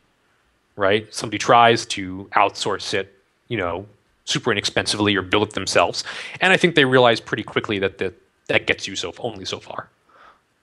[0.76, 1.14] right?
[1.14, 3.14] Somebody tries to outsource it,
[3.48, 3.86] you know,
[4.26, 6.04] super inexpensively or build it themselves.
[6.42, 8.14] And I think they realize pretty quickly that the,
[8.48, 9.90] that gets you so only so far,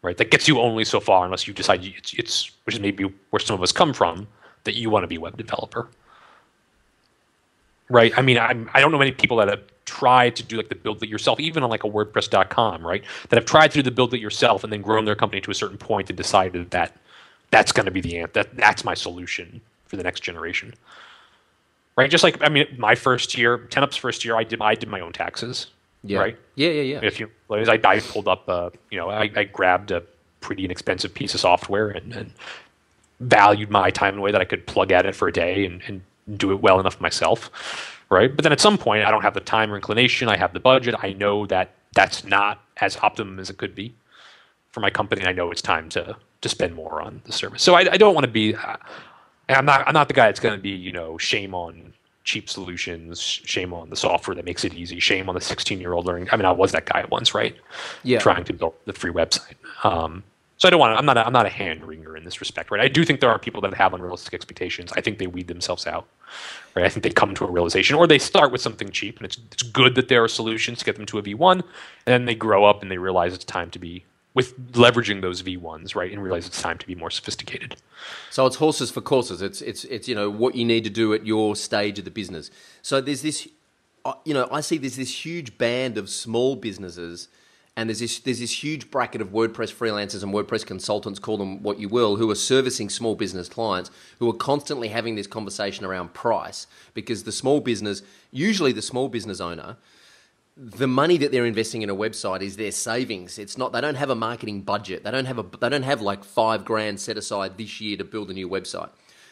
[0.02, 0.16] right?
[0.16, 3.40] That gets you only so far unless you decide it's, it's which is maybe where
[3.40, 4.26] some of us come from,
[4.64, 5.88] that you want to be a web developer,
[7.88, 8.12] right?
[8.16, 10.74] I mean, I'm, I don't know many people that have tried to do like the
[10.74, 13.04] build it yourself, even on like a WordPress.com, right?
[13.28, 15.50] That have tried to do the build it yourself and then grown their company to
[15.50, 16.96] a certain point and decided that
[17.50, 18.32] that's going to be the answer.
[18.34, 20.74] That that's my solution for the next generation,
[21.96, 22.10] right?
[22.10, 25.00] Just like I mean, my first year, 10up's first year, I did I did my
[25.00, 25.68] own taxes,
[26.02, 26.18] yeah.
[26.18, 26.38] right?
[26.54, 27.00] Yeah, yeah, yeah.
[27.02, 30.02] If you, I, I pulled up, uh, you know, I, I grabbed a
[30.40, 32.32] pretty inexpensive piece of software and, and
[33.20, 35.64] valued my time in a way that I could plug at it for a day
[35.64, 36.02] and, and
[36.36, 37.50] do it well enough myself
[38.10, 38.34] right?
[38.34, 40.28] But then at some point, I don't have the time or inclination.
[40.28, 40.94] I have the budget.
[41.02, 43.94] I know that that's not as optimum as it could be
[44.70, 45.24] for my company.
[45.24, 47.62] I know it's time to to spend more on the service.
[47.62, 48.54] So I, I don't want to be.
[48.54, 48.76] Uh,
[49.48, 49.86] I'm not.
[49.86, 50.70] I'm not the guy that's going to be.
[50.70, 51.92] You know, shame on
[52.24, 53.20] cheap solutions.
[53.20, 55.00] Shame on the software that makes it easy.
[55.00, 56.28] Shame on the 16 year old learning.
[56.32, 57.56] I mean, I was that guy once, right?
[58.02, 58.18] Yeah.
[58.18, 59.56] Trying to build the free website.
[59.82, 60.22] Um,
[60.56, 62.40] so I don't want to, I'm not a, I'm not a hand wringer in this
[62.40, 62.80] respect, right?
[62.80, 64.92] I do think there are people that have unrealistic expectations.
[64.96, 66.06] I think they weed themselves out,
[66.74, 66.84] right?
[66.84, 69.38] I think they come to a realization, or they start with something cheap, and it's
[69.52, 71.62] it's good that there are solutions to get them to a V1, and
[72.06, 75.94] then they grow up and they realize it's time to be with leveraging those V1s,
[75.94, 77.76] right, and realize it's time to be more sophisticated.
[78.30, 79.42] So it's horses for courses.
[79.42, 82.10] It's it's it's you know what you need to do at your stage of the
[82.10, 82.50] business.
[82.82, 83.48] So there's this,
[84.04, 87.28] uh, you know, I see there's this huge band of small businesses
[87.76, 91.62] and there's this there's this huge bracket of WordPress freelancers and WordPress consultants, call them
[91.62, 95.84] what you will, who are servicing small business clients, who are constantly having this conversation
[95.84, 99.76] around price because the small business, usually the small business owner,
[100.56, 103.40] the money that they're investing in a website is their savings.
[103.40, 105.02] It's not they don't have a marketing budget.
[105.02, 108.04] They don't have a they don't have like five grand set aside this year to
[108.04, 108.90] build a new website.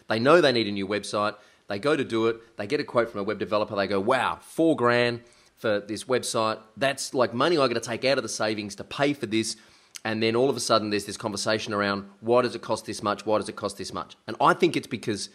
[0.09, 1.37] They know they need a new website.
[1.68, 2.57] They go to do it.
[2.57, 3.76] They get a quote from a web developer.
[3.76, 5.20] They go, "Wow, four grand."
[5.62, 6.59] For this website.
[6.77, 9.57] That's like money I got to take out of the savings to pay for this.
[10.05, 13.01] And then all of a sudden, there's this conversation around why does it cost this
[13.01, 13.25] much?
[13.25, 14.16] Why does it cost this much?
[14.27, 15.31] And I think it's because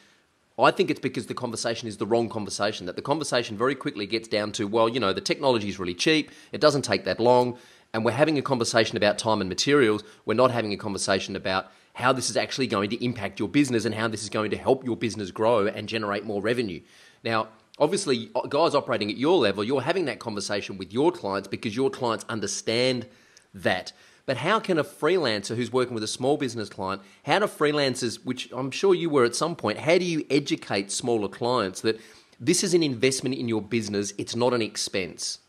[0.59, 2.87] I think it's because the conversation is the wrong conversation.
[2.87, 5.93] That the conversation very quickly gets down to, well, you know, the technology is really
[5.93, 6.29] cheap.
[6.51, 7.57] It doesn't take that long.
[7.93, 10.03] And we're having a conversation about time and materials.
[10.25, 13.85] We're not having a conversation about how this is actually going to impact your business
[13.85, 16.81] and how this is going to help your business grow and generate more revenue.
[17.23, 17.47] Now,
[17.79, 21.89] obviously, guys operating at your level, you're having that conversation with your clients because your
[21.89, 23.05] clients understand
[23.53, 23.91] that.
[24.25, 28.23] But how can a freelancer who's working with a small business client, how do freelancers,
[28.25, 31.99] which I'm sure you were at some point, how do you educate smaller clients that
[32.39, 35.39] this is an investment in your business, it's not an expense?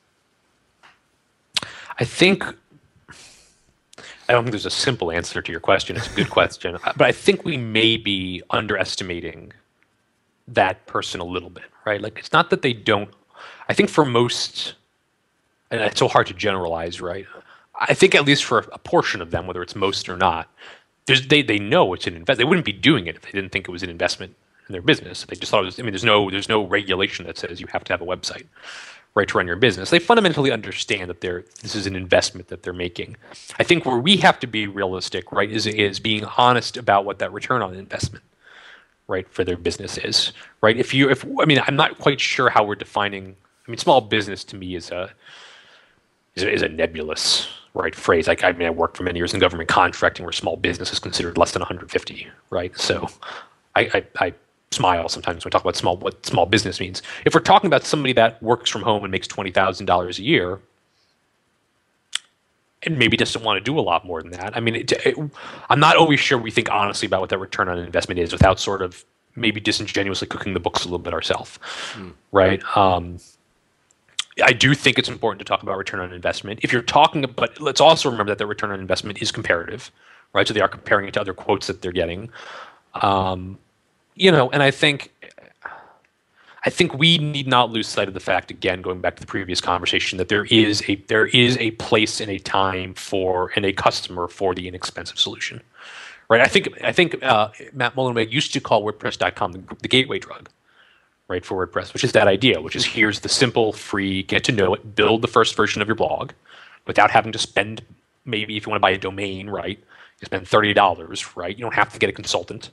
[1.99, 2.45] I think
[4.29, 5.97] I don't think there's a simple answer to your question.
[5.97, 9.53] It's a good question, but I think we may be underestimating
[10.47, 12.01] that person a little bit, right?
[12.01, 13.11] Like it's not that they don't.
[13.69, 14.75] I think for most,
[15.71, 17.27] and it's so hard to generalize, right?
[17.81, 20.49] I think at least for a portion of them, whether it's most or not,
[21.07, 22.39] they they know it's an investment.
[22.39, 24.35] They wouldn't be doing it if they didn't think it was an investment
[24.69, 25.25] in their business.
[25.25, 25.81] They just thought it was.
[25.81, 28.47] I mean, there's no there's no regulation that says you have to have a website,
[29.15, 29.91] right, to run your business.
[29.91, 33.17] They fundamentally understand that they're this is an investment that they're making.
[33.59, 37.19] I think where we have to be realistic, right, is is being honest about what
[37.21, 38.25] that return on investment,
[39.09, 40.77] right, for their business is, right.
[40.77, 43.37] If you if I mean, I'm not quite sure how we're defining.
[43.67, 45.11] I mean, small business to me is a
[46.37, 48.29] is a, is a nebulous right phrase.
[48.29, 50.99] Like I mean, I worked for many years in government contracting, where small business is
[50.99, 52.79] considered less than 150, right?
[52.79, 53.09] So,
[53.75, 54.35] I, I, I
[54.71, 57.03] smile sometimes when we talk about small what small business means.
[57.25, 60.23] If we're talking about somebody that works from home and makes twenty thousand dollars a
[60.23, 60.61] year,
[62.85, 64.57] and maybe doesn't want to do a lot more than that.
[64.57, 65.17] I mean, it, it,
[65.69, 68.61] I'm not always sure we think honestly about what that return on investment is without
[68.61, 71.59] sort of maybe disingenuously cooking the books a little bit ourselves,
[71.95, 72.13] mm.
[72.33, 72.63] right?
[72.77, 73.19] Um,
[74.43, 76.61] I do think it's important to talk about return on investment.
[76.63, 79.91] If you're talking, but let's also remember that the return on investment is comparative,
[80.33, 80.47] right?
[80.47, 82.31] So they are comparing it to other quotes that they're getting.
[82.95, 83.59] Um,
[84.15, 85.13] you know, and I think
[86.65, 89.27] I think we need not lose sight of the fact again, going back to the
[89.27, 93.65] previous conversation, that there is a there is a place and a time for and
[93.65, 95.63] a customer for the inexpensive solution,
[96.29, 96.41] right?
[96.41, 100.49] I think I think uh, Matt Mullenweg used to call WordPress.com the, the gateway drug,
[101.29, 104.53] right, for WordPress, which is that idea, which is here's the simple, free, get to
[104.53, 106.33] know it, build the first version of your blog
[106.87, 107.83] without having to spend
[108.25, 109.79] maybe if you want to buy a domain, right,
[110.21, 111.57] you spend thirty dollars, right?
[111.57, 112.71] You don't have to get a consultant,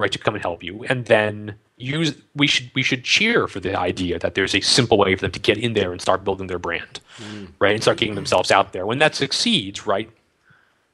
[0.00, 3.60] right, to come and help you, and then use we should we should cheer for
[3.60, 6.24] the idea that there's a simple way for them to get in there and start
[6.24, 7.48] building their brand, mm.
[7.58, 8.86] right, and start getting themselves out there.
[8.86, 10.08] When that succeeds, right,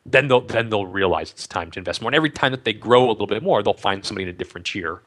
[0.06, 2.08] then they'll then they'll realize it's time to invest more.
[2.08, 4.32] And every time that they grow a little bit more, they'll find somebody in a
[4.32, 5.00] different tier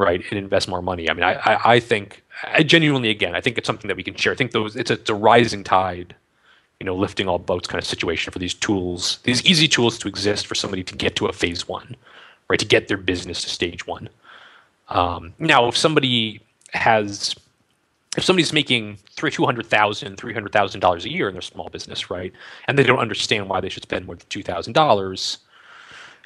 [0.00, 1.10] right, and invest more money.
[1.10, 4.02] I mean, I, I, I think, I genuinely, again, I think it's something that we
[4.02, 4.32] can share.
[4.32, 6.14] I think those it's a, it's a rising tide,
[6.80, 10.08] you know, lifting all boats kind of situation for these tools, these easy tools to
[10.08, 11.96] exist for somebody to get to a phase one,
[12.50, 14.08] right, to get their business to stage one.
[14.88, 16.40] Um, now, if somebody
[16.74, 17.36] has,
[18.16, 22.32] if somebody's making three, $200,000, $300,000 a year in their small business, right,
[22.66, 25.38] and they don't understand why they should spend more than $2,000,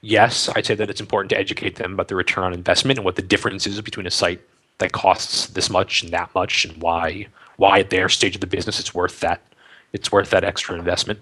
[0.00, 3.04] yes, I'd say that it's important to educate them about the return on investment and
[3.04, 4.40] what the difference is between a site
[4.78, 8.48] that costs this much and that much, and why why at their stage of the
[8.48, 9.40] business it's worth that
[9.92, 11.20] it's worth that extra investment.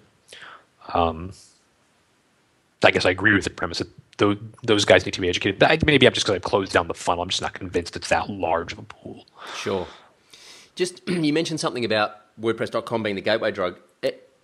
[0.95, 1.33] Um,
[2.83, 5.59] I guess I agree with the premise that those, those guys need to be educated.
[5.59, 7.22] But maybe I'm just because I've closed down the funnel.
[7.22, 9.27] I'm just not convinced it's that large of a pool.
[9.57, 9.87] Sure.
[10.75, 13.79] Just you mentioned something about WordPress.com being the gateway drug.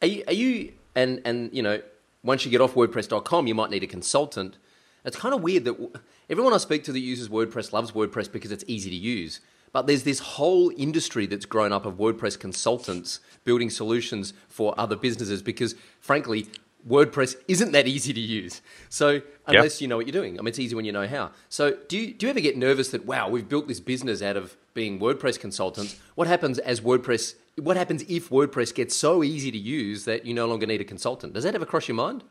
[0.00, 1.82] Are you, are you and and you know
[2.22, 4.58] once you get off WordPress.com, you might need a consultant.
[5.04, 8.52] It's kind of weird that everyone I speak to that uses WordPress loves WordPress because
[8.52, 9.40] it's easy to use.
[9.72, 14.96] But there's this whole industry that's grown up of WordPress consultants building solutions for other
[14.96, 16.48] businesses because, frankly,
[16.88, 18.62] WordPress isn't that easy to use.
[18.88, 19.80] So unless yep.
[19.82, 21.30] you know what you're doing, I mean, it's easy when you know how.
[21.48, 24.36] So do you do you ever get nervous that wow, we've built this business out
[24.36, 25.96] of being WordPress consultants?
[26.14, 30.34] What happens as WordPress what happens if WordPress gets so easy to use that you
[30.34, 31.32] no longer need a consultant?
[31.32, 32.24] Does that ever cross your mind?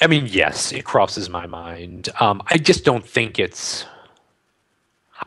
[0.00, 2.08] I mean, yes, it crosses my mind.
[2.20, 3.84] Um, I just don't think it's.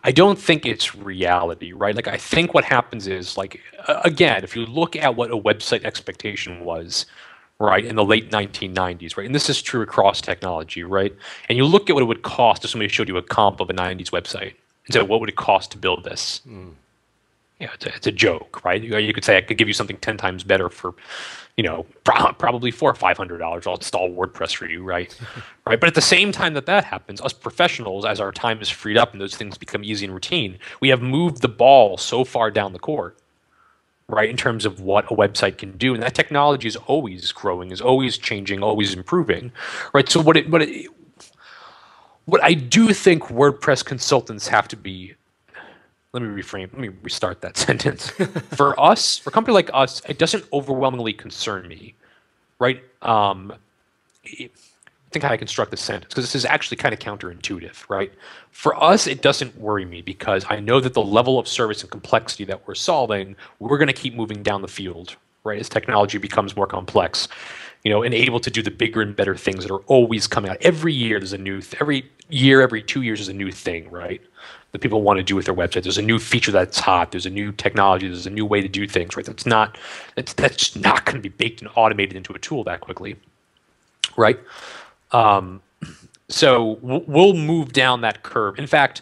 [0.04, 1.96] I don't think it's reality, right?
[1.96, 5.84] Like, I think what happens is, like, again, if you look at what a website
[5.84, 7.06] expectation was,
[7.60, 11.16] right, in the late 1990s, right, and this is true across technology, right,
[11.50, 13.70] and you look at what it would cost if somebody showed you a comp of
[13.70, 14.54] a 90s website
[14.86, 16.42] and said, what would it cost to build this?
[16.48, 16.74] Mm
[17.62, 18.84] you know, it's a, it's a joke, right?
[18.84, 20.96] You, you could say I could give you something ten times better for,
[21.58, 23.68] you know, pro- probably four or five hundred dollars.
[23.68, 25.16] I'll install WordPress for you, right?
[25.68, 25.80] right.
[25.80, 28.98] But at the same time that that happens, us professionals, as our time is freed
[28.98, 32.50] up and those things become easy and routine, we have moved the ball so far
[32.50, 33.20] down the court,
[34.10, 34.30] right?
[34.30, 37.82] In terms of what a website can do, and that technology is always growing, is
[37.82, 39.52] always changing, always improving,
[39.94, 40.10] right?
[40.10, 40.90] So what it what it
[42.26, 45.16] what I do think WordPress consultants have to be
[46.14, 48.10] let me reframe let me restart that sentence
[48.56, 51.94] for us for a company like us it doesn't overwhelmingly concern me
[52.60, 53.54] right um,
[55.12, 58.14] I think how I construct this sentence because this is actually kind of counterintuitive, right?
[58.52, 61.92] For us, it doesn't worry me because I know that the level of service and
[61.92, 65.60] complexity that we're solving, we're going to keep moving down the field, right?
[65.60, 67.28] As technology becomes more complex,
[67.84, 70.50] you know, and able to do the bigger and better things that are always coming
[70.50, 70.56] out.
[70.62, 73.92] Every year, there's a new, th- every year, every two years, is a new thing,
[73.92, 74.22] right?
[74.72, 75.84] That people want to do with their website.
[75.84, 77.12] There's a new feature that's hot.
[77.12, 78.08] There's a new technology.
[78.08, 79.16] There's a new way to do things.
[79.16, 79.26] Right?
[79.26, 79.78] That's not
[80.16, 83.16] that's that's not going to be baked and automated into a tool that quickly.
[84.18, 84.40] Right?
[85.12, 85.62] Um,
[86.30, 88.58] so we'll move down that curve.
[88.58, 89.02] In fact,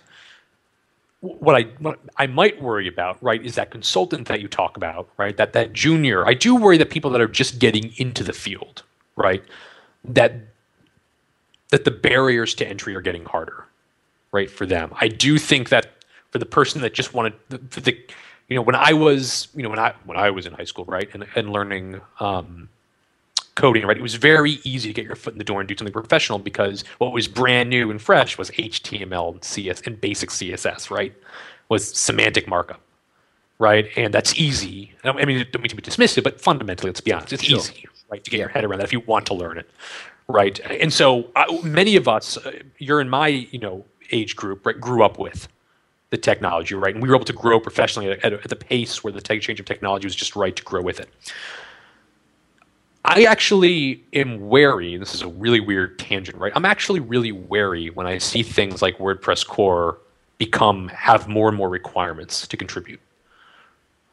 [1.22, 5.10] what I what I might worry about, right, is that consultant that you talk about,
[5.18, 5.36] right?
[5.36, 6.26] That that junior.
[6.26, 8.84] I do worry that people that are just getting into the field,
[9.16, 9.44] right,
[10.06, 10.34] that
[11.72, 13.66] that the barriers to entry are getting harder,
[14.32, 14.94] right, for them.
[15.00, 15.92] I do think that
[16.32, 17.34] for the person that just wanted
[17.70, 17.98] for the
[18.48, 20.86] you know when I was you know when I when I was in high school,
[20.86, 22.70] right, and and learning um,
[23.60, 23.98] coding, right?
[23.98, 26.40] It was very easy to get your foot in the door and do something professional
[26.40, 31.14] because what was brand new and fresh was HTML and CS and basic CSS, right?
[31.68, 32.82] Was semantic markup,
[33.60, 33.90] right?
[33.98, 34.94] And that's easy.
[35.04, 37.60] I mean, I don't mean to be dismissive, but fundamentally, let's be honest, it's sure.
[37.60, 39.70] easy, right, to get your head around that if you want to learn it,
[40.28, 40.60] right?
[40.62, 44.80] And so uh, many of us, uh, you're in my, you know, age group, right,
[44.80, 45.48] grew up with
[46.10, 46.94] the technology, right?
[46.94, 49.60] And we were able to grow professionally at, at the pace where the tech change
[49.60, 51.10] of technology was just right to grow with it.
[53.06, 54.98] I actually am wary.
[54.98, 56.52] This is a really weird tangent, right?
[56.56, 60.00] I'm actually really wary when I see things like WordPress core
[60.38, 63.00] become have more and more requirements to contribute,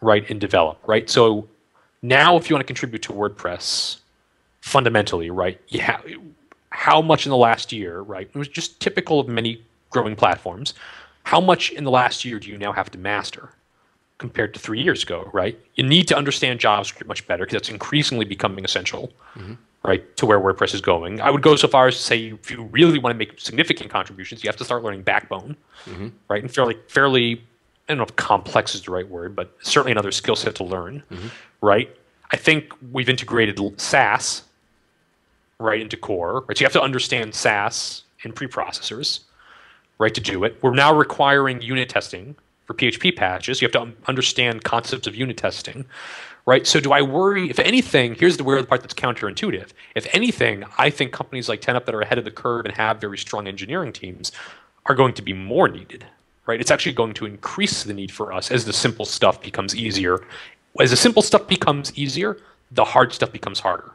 [0.00, 1.08] right, and develop, right?
[1.08, 1.48] So
[2.02, 3.98] now, if you want to contribute to WordPress,
[4.60, 6.00] fundamentally, right, yeah,
[6.70, 8.28] how much in the last year, right?
[8.32, 10.74] It was just typical of many growing platforms.
[11.24, 13.50] How much in the last year do you now have to master?
[14.18, 15.58] compared to three years ago, right?
[15.74, 19.54] You need to understand JavaScript much better because that's increasingly becoming essential, mm-hmm.
[19.84, 21.20] right, to where WordPress is going.
[21.20, 23.90] I would go so far as to say if you really want to make significant
[23.90, 26.08] contributions, you have to start learning Backbone, mm-hmm.
[26.28, 27.42] right, and fairly fairly.
[27.88, 30.64] I don't know if complex is the right word, but certainly another skill set to
[30.64, 31.28] learn, mm-hmm.
[31.60, 31.94] right?
[32.32, 34.42] I think we've integrated Sass
[35.60, 36.58] right into core, right?
[36.58, 39.20] So you have to understand Sass and preprocessors,
[39.98, 40.58] right, to do it.
[40.62, 43.62] We're now requiring unit testing for PHP patches.
[43.62, 45.86] You have to understand concepts of unit testing,
[46.44, 46.66] right?
[46.66, 47.48] So do I worry?
[47.48, 49.70] If anything, here's the weird part that's counterintuitive.
[49.94, 53.00] If anything, I think companies like 10up that are ahead of the curve and have
[53.00, 54.32] very strong engineering teams
[54.86, 56.06] are going to be more needed,
[56.46, 56.60] right?
[56.60, 60.24] It's actually going to increase the need for us as the simple stuff becomes easier.
[60.78, 62.36] As the simple stuff becomes easier,
[62.70, 63.92] the hard stuff becomes harder,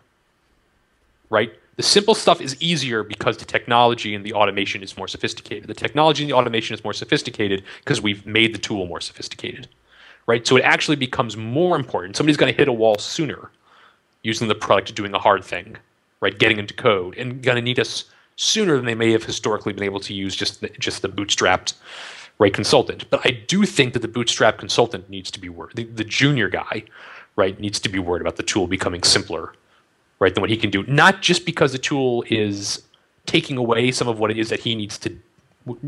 [1.30, 1.54] right?
[1.82, 5.68] The simple stuff is easier because the technology and the automation is more sophisticated.
[5.68, 9.68] The technology and the automation is more sophisticated because we've made the tool more sophisticated,
[10.28, 10.46] right?
[10.46, 12.16] So it actually becomes more important.
[12.16, 13.50] Somebody's going to hit a wall sooner
[14.22, 15.76] using the product doing a hard thing,
[16.20, 16.38] right?
[16.38, 19.84] Getting into code and going to need us sooner than they may have historically been
[19.84, 21.74] able to use just the, just the bootstrapped
[22.38, 23.10] right consultant.
[23.10, 25.78] But I do think that the bootstrap consultant needs to be worried.
[25.78, 26.84] The, the junior guy,
[27.36, 29.56] right, needs to be worried about the tool becoming simpler
[30.22, 30.84] right, than what he can do.
[30.84, 32.84] Not just because the tool is
[33.26, 35.18] taking away some of what it is that he needs to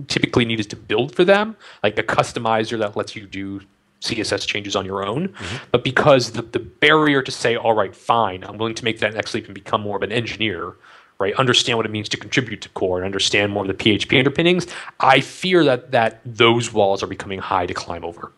[0.07, 3.61] typically needed to build for them, like a customizer that lets you do
[4.01, 5.57] CSS changes on your own, mm-hmm.
[5.71, 9.13] but because the, the barrier to say, all right, fine, I'm willing to make that
[9.13, 10.73] next leap and become more of an engineer,
[11.19, 11.33] right?
[11.35, 14.67] Understand what it means to contribute to core and understand more of the PHP underpinnings.
[14.99, 18.31] I fear that that those walls are becoming high to climb over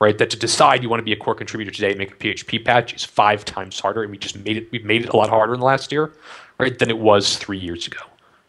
[0.00, 0.16] right?
[0.18, 2.64] That to decide you want to be a core contributor today and make a PHP
[2.64, 4.70] patch is five times harder, and we just made it.
[4.70, 6.12] We've made it a lot harder in the last year,
[6.58, 8.00] right, than it was three years ago,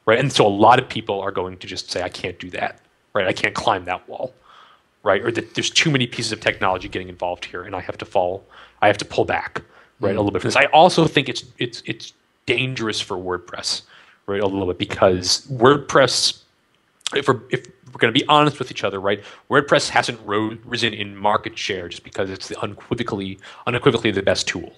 [0.05, 0.19] right?
[0.19, 2.79] And so a lot of people are going to just say, I can't do that,
[3.13, 3.27] right?
[3.27, 4.33] I can't climb that wall,
[5.03, 5.21] right?
[5.21, 8.05] Or that there's too many pieces of technology getting involved here, and I have to
[8.05, 8.45] fall,
[8.81, 9.61] I have to pull back,
[9.99, 10.17] right, mm-hmm.
[10.17, 10.57] a little bit from this.
[10.57, 12.13] I also think it's it's it's
[12.45, 13.83] dangerous for WordPress,
[14.25, 16.41] right, a little bit because WordPress
[17.15, 19.23] if we're if we're going to be honest with each other, right?
[19.49, 24.47] WordPress hasn't ro- risen in market share just because it's the unequivocally unequivocally the best
[24.47, 24.73] tool,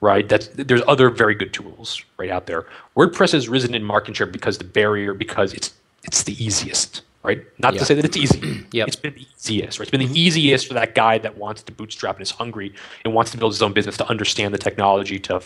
[0.00, 0.28] right?
[0.28, 2.66] That's there's other very good tools right out there.
[2.96, 7.44] WordPress has risen in market share because the barrier because it's it's the easiest, right?
[7.58, 8.64] Not to say that it's easy.
[8.72, 8.88] yep.
[8.88, 9.82] It's been the easiest, right?
[9.82, 13.14] It's been the easiest for that guy that wants to bootstrap and is hungry and
[13.14, 15.40] wants to build his own business to understand the technology, to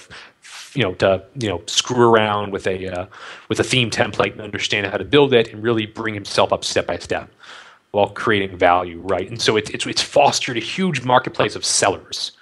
[0.74, 3.06] you know to you know screw around with a uh,
[3.48, 6.64] with a theme template and understand how to build it and really bring himself up
[6.64, 7.30] step by step
[7.92, 9.28] while creating value, right?
[9.28, 12.32] And so it's it's, it's fostered a huge marketplace of sellers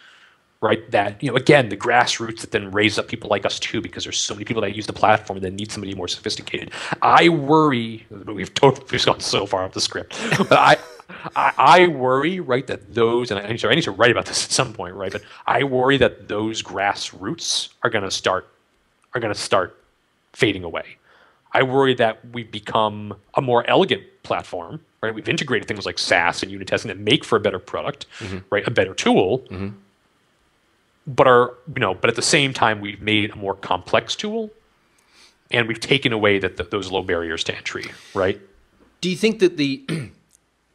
[0.62, 0.88] right?
[0.90, 4.04] That you know, again, the grassroots that then raise up people like us too, because
[4.04, 6.70] there's so many people that use the platform that need somebody more sophisticated.
[7.02, 8.06] I worry.
[8.26, 10.76] We've totally gone so far off the script, but I.
[11.34, 14.26] I, I worry, right, that those, and I need, to, I need to write about
[14.26, 15.10] this at some point, right?
[15.10, 18.48] But I worry that those grassroots are going to start,
[19.12, 19.76] are going to start
[20.32, 20.96] fading away.
[21.52, 25.12] I worry that we've become a more elegant platform, right?
[25.12, 28.38] We've integrated things like Sass and unit testing that make for a better product, mm-hmm.
[28.48, 28.66] right?
[28.66, 29.40] A better tool.
[29.50, 29.70] Mm-hmm
[31.06, 34.50] but are you know, but at the same time, we've made a more complex tool,
[35.50, 37.84] and we've taken away that those low barriers to entry,
[38.14, 38.40] right?
[39.00, 39.86] Do you think that the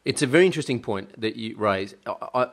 [0.05, 1.95] It's a very interesting point that you raise.
[2.05, 2.47] I, I,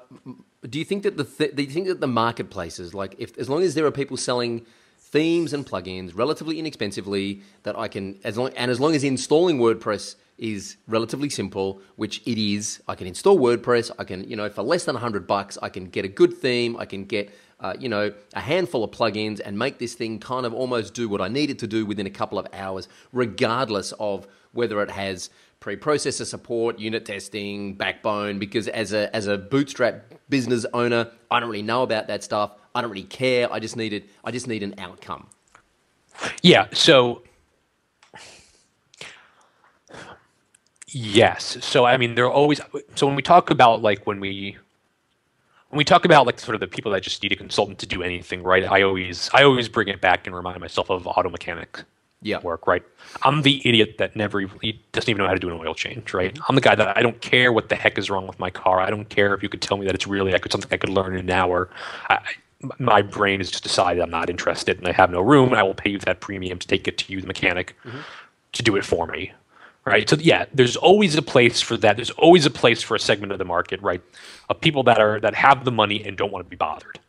[0.69, 3.49] do you think that the th- do you think that the marketplaces, like if as
[3.51, 4.65] long as there are people selling
[4.99, 9.59] themes and plugins relatively inexpensively, that I can as long and as long as installing
[9.59, 12.83] WordPress is relatively simple, which it is.
[12.89, 13.93] I can install WordPress.
[13.99, 16.77] I can, you know, for less than 100 bucks, I can get a good theme.
[16.77, 20.45] I can get, uh, you know, a handful of plugins and make this thing kind
[20.45, 23.93] of almost do what I need it to do within a couple of hours, regardless
[24.01, 25.31] of whether it has
[25.61, 28.41] pre-processor support, unit testing, backbone.
[28.41, 32.57] Because as a as a bootstrap business owner, I don't really know about that stuff.
[32.75, 33.51] I don't really care.
[33.53, 35.29] I just needed I just need an outcome.
[36.43, 36.67] Yeah.
[36.73, 37.23] So
[40.93, 41.59] yes.
[41.65, 42.61] So I mean, there are always.
[42.95, 44.57] So when we talk about like when we
[45.69, 47.87] when we talk about like sort of the people that just need a consultant to
[47.87, 48.65] do anything, right?
[48.65, 51.85] I always I always bring it back and remind myself of auto mechanics
[52.23, 52.41] yeah.
[52.41, 52.83] work, right?
[53.23, 56.15] I'm the idiot that never he doesn't even know how to do an oil change,
[56.15, 56.39] right?
[56.49, 58.81] I'm the guy that I don't care what the heck is wrong with my car.
[58.81, 60.77] I don't care if you could tell me that it's really I could something I
[60.77, 61.71] could learn in an hour.
[62.09, 62.21] I,
[62.79, 65.75] my brain has just decided I'm not interested and I have no room I will
[65.75, 67.99] pay you that premium to take it to you, the mechanic, mm-hmm.
[68.53, 69.33] to do it for me.
[69.85, 70.09] Right.
[70.09, 71.97] So yeah, there's always a place for that.
[71.97, 74.01] There's always a place for a segment of the market, right?
[74.49, 77.01] Of people that are that have the money and don't want to be bothered.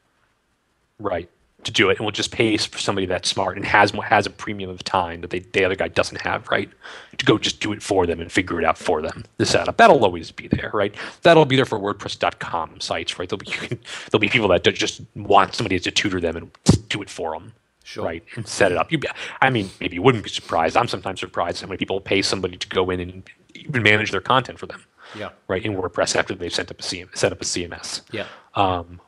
[1.00, 1.30] Right
[1.64, 4.30] to do it and will just pay for somebody that's smart and has has a
[4.30, 6.70] premium of time that they, the other guy doesn't have, right?
[7.18, 9.24] To go just do it for them and figure it out for them.
[9.38, 10.94] The setup that'll always be there, right?
[11.22, 13.30] That'll be there for WordPress.com sites, right?
[13.30, 13.52] There'll be
[14.12, 16.52] there'll be people that just want somebody to tutor them and
[16.90, 17.54] do it for them.
[17.86, 18.06] Sure.
[18.06, 18.92] Right, and set it up.
[18.92, 19.00] You,
[19.42, 20.78] I mean, maybe you wouldn't be surprised.
[20.78, 23.24] I'm sometimes surprised how many people pay somebody to go in and
[23.56, 24.86] even manage their content for them.
[25.16, 25.30] Yeah.
[25.48, 28.02] Right in WordPress after they've set up a CM, set up a CMS.
[28.12, 28.26] Yeah.
[28.56, 29.02] Um,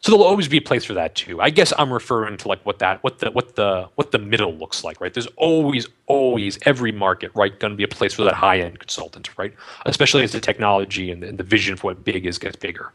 [0.00, 1.40] so there'll always be a place for that too.
[1.40, 4.54] I guess I'm referring to like what that what the what the what the middle
[4.54, 5.12] looks like, right?
[5.12, 8.78] There's always always every market, right, going to be a place for that high end
[8.78, 9.52] consultant, right?
[9.86, 12.92] Especially as the technology and the, and the, vision for what big is gets bigger,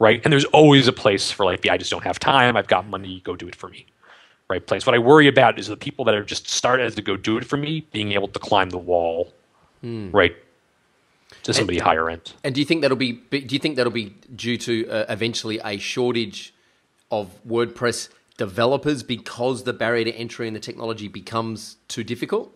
[0.00, 0.20] right?
[0.24, 2.56] And there's always a place for like, yeah, I just don't have time.
[2.56, 3.20] I've got money.
[3.24, 3.86] Go do it for me,
[4.50, 4.66] right?
[4.66, 4.84] Place.
[4.84, 7.38] What I worry about is the people that are just started as to go do
[7.38, 9.32] it for me, being able to climb the wall,
[9.80, 10.10] hmm.
[10.10, 10.36] right?
[11.42, 12.32] to somebody and, higher end.
[12.44, 13.12] And do you think that'll be?
[13.12, 16.54] Do you think that'll be due to uh, eventually a shortage
[17.10, 22.52] of WordPress developers because the barrier to entry in the technology becomes too difficult?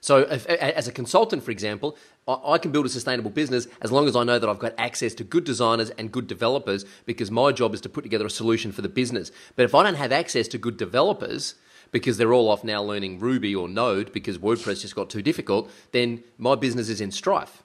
[0.00, 1.96] So, if, as a consultant, for example,
[2.28, 5.14] I can build a sustainable business as long as I know that I've got access
[5.14, 8.70] to good designers and good developers because my job is to put together a solution
[8.70, 9.32] for the business.
[9.56, 11.54] But if I don't have access to good developers,
[11.90, 15.70] because they're all off now learning Ruby or Node because WordPress just got too difficult,
[15.92, 17.62] then my business is in strife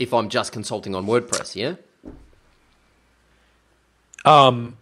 [0.00, 1.74] if I'm just consulting on WordPress, yeah?
[4.24, 4.76] Um,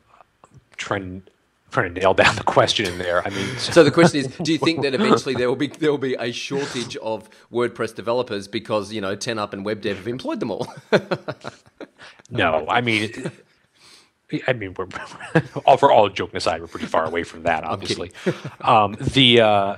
[0.76, 1.22] trying
[1.70, 3.26] trying to nail down the question in there.
[3.26, 5.90] I mean, so the question is, do you think that eventually there will be there
[5.90, 10.40] will be a shortage of WordPress developers because you know 10up and WebDev have employed
[10.40, 10.72] them all?
[12.30, 13.30] no, I mean.
[14.46, 14.86] I mean, we're
[15.64, 17.64] all for all joking aside, we're pretty far away from that.
[17.64, 18.12] Obviously,
[18.60, 19.76] um, the uh,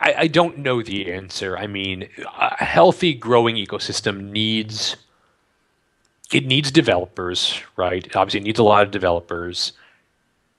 [0.00, 1.58] I, I don't know the answer.
[1.58, 2.08] I mean,
[2.38, 4.96] a healthy, growing ecosystem needs
[6.32, 8.04] it needs developers, right?
[8.16, 9.72] Obviously, it needs a lot of developers,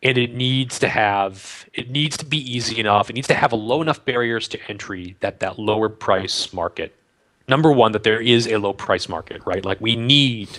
[0.04, 3.10] and it needs to have it needs to be easy enough.
[3.10, 6.96] It needs to have a low enough barriers to entry that that lower price market.
[7.48, 9.64] Number one, that there is a low price market, right?
[9.64, 10.50] Like we need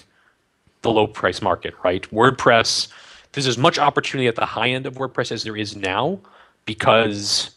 [0.82, 2.02] the low price market, right?
[2.10, 2.88] WordPress.
[3.32, 6.18] There's as much opportunity at the high end of WordPress as there is now
[6.64, 7.50] because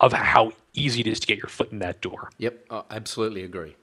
[0.00, 2.30] of how easy it is to get your foot in that door.
[2.38, 3.76] Yep, I absolutely agree.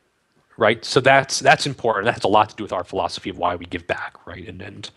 [0.58, 2.06] Right, so that's that's important.
[2.06, 4.48] That has a lot to do with our philosophy of why we give back, right,
[4.48, 4.90] and and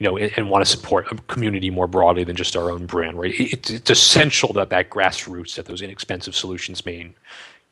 [0.00, 2.86] you know, and, and want to support a community more broadly than just our own
[2.86, 3.38] brand, right?
[3.38, 7.14] It's, it's essential that that grassroots, that those inexpensive solutions remain,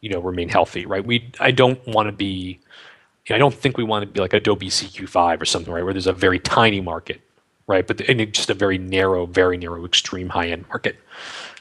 [0.02, 1.04] you know, remain healthy, right?
[1.04, 2.60] We I don't want to be,
[3.26, 5.82] you know, I don't think we want to be like Adobe CQ5 or something, right,
[5.82, 7.22] where there's a very tiny market,
[7.66, 10.96] right, but in just a very narrow, very narrow, extreme high end market.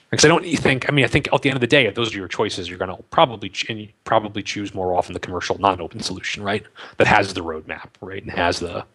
[0.10, 1.96] Because I don't think, I mean, I think at the end of the day, if
[1.96, 3.52] those are your choices, you're going to probably
[4.04, 6.66] probably choose more often the commercial non-open solution, right?
[6.98, 8.86] That has the roadmap, right, and has the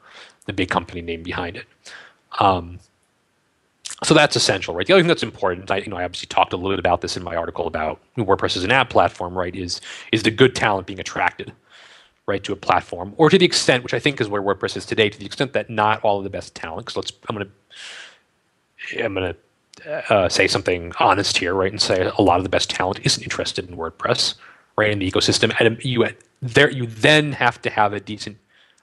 [0.46, 1.66] the big company name behind it.
[2.38, 2.78] Um,
[4.02, 4.86] so that's essential, right?
[4.86, 7.02] The other thing that's important, I, you know, I obviously talked a little bit about
[7.02, 9.54] this in my article about WordPress as an ad platform, right?
[9.54, 9.80] Is
[10.10, 11.52] is the good talent being attracted,
[12.26, 14.86] right, to a platform, or to the extent, which I think is where WordPress is
[14.86, 16.86] today, to the extent that not all of the best talent.
[16.86, 17.50] Because let's, I'm gonna,
[19.04, 19.36] I'm gonna
[20.08, 23.22] uh, say something honest here, right, and say a lot of the best talent isn't
[23.22, 24.34] interested in WordPress,
[24.76, 26.06] right, in the ecosystem, and you
[26.40, 28.36] there you then have to have a decent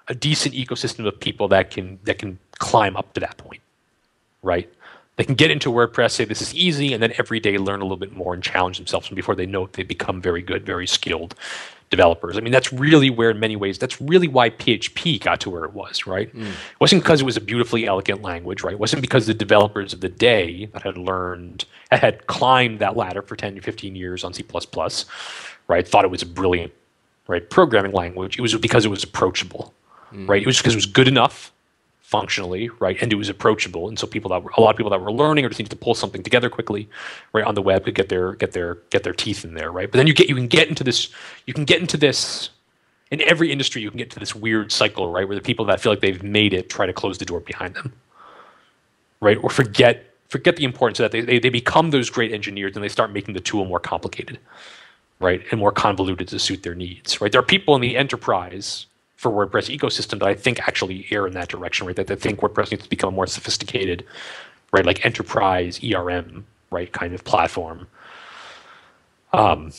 [0.10, 3.62] a decent ecosystem of people that can that can climb up to that point,
[4.44, 4.72] right?
[5.16, 7.84] They can get into WordPress, say this is easy, and then every day learn a
[7.84, 9.10] little bit more and challenge themselves.
[9.10, 11.36] And before they know it, they become very good, very skilled,
[11.90, 12.38] developers.
[12.38, 15.66] I mean, that's really where, in many ways, that's really why PHP got to where
[15.66, 16.34] it was, right?
[16.34, 16.48] Mm.
[16.48, 18.74] It wasn't because it was a beautifully elegant language, right?
[18.74, 23.22] It wasn't because the developers of the day that had learned, had climbed that ladder
[23.22, 24.46] for 10 to 15 years on C++,
[25.68, 26.72] right, thought it was a brilliant,
[27.28, 28.38] right, programming language.
[28.38, 29.74] It was because it was approachable,
[30.14, 30.28] mm.
[30.28, 30.42] right?
[30.42, 31.52] It was because it was good enough
[32.02, 33.00] functionally, right?
[33.02, 35.12] And it was approachable, and so people that were, a lot of people that were
[35.12, 36.90] learning or just needed to pull something together quickly,
[37.34, 39.92] right, on the web could get their get their get their teeth in there, right?
[39.92, 41.10] But then you get you can get into this
[41.46, 42.50] you can get into this
[43.12, 45.80] in every industry you can get to this weird cycle, right, where the people that
[45.80, 47.94] feel like they've made it try to close the door behind them,
[49.22, 51.12] right, or forget forget the importance of that.
[51.12, 54.40] They, they, they become those great engineers and they start making the tool more complicated,
[55.20, 57.32] right, and more convoluted to suit their needs, right?
[57.32, 58.88] There are people in the enterprise
[59.20, 61.96] for WordPress ecosystem that I think actually err in that direction, right?
[61.98, 64.06] That they think WordPress needs to become a more sophisticated,
[64.72, 64.86] right?
[64.86, 66.90] Like enterprise ERM, right?
[66.90, 67.88] Kind of platform.
[69.34, 69.74] Um,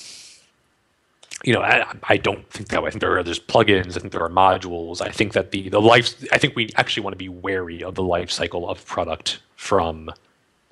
[1.43, 2.89] you know, I, I don't think that way.
[2.89, 3.97] I think there are there's plugins.
[3.97, 5.01] I think there are modules.
[5.01, 6.23] I think that the the life.
[6.33, 10.11] I think we actually want to be wary of the life cycle of product from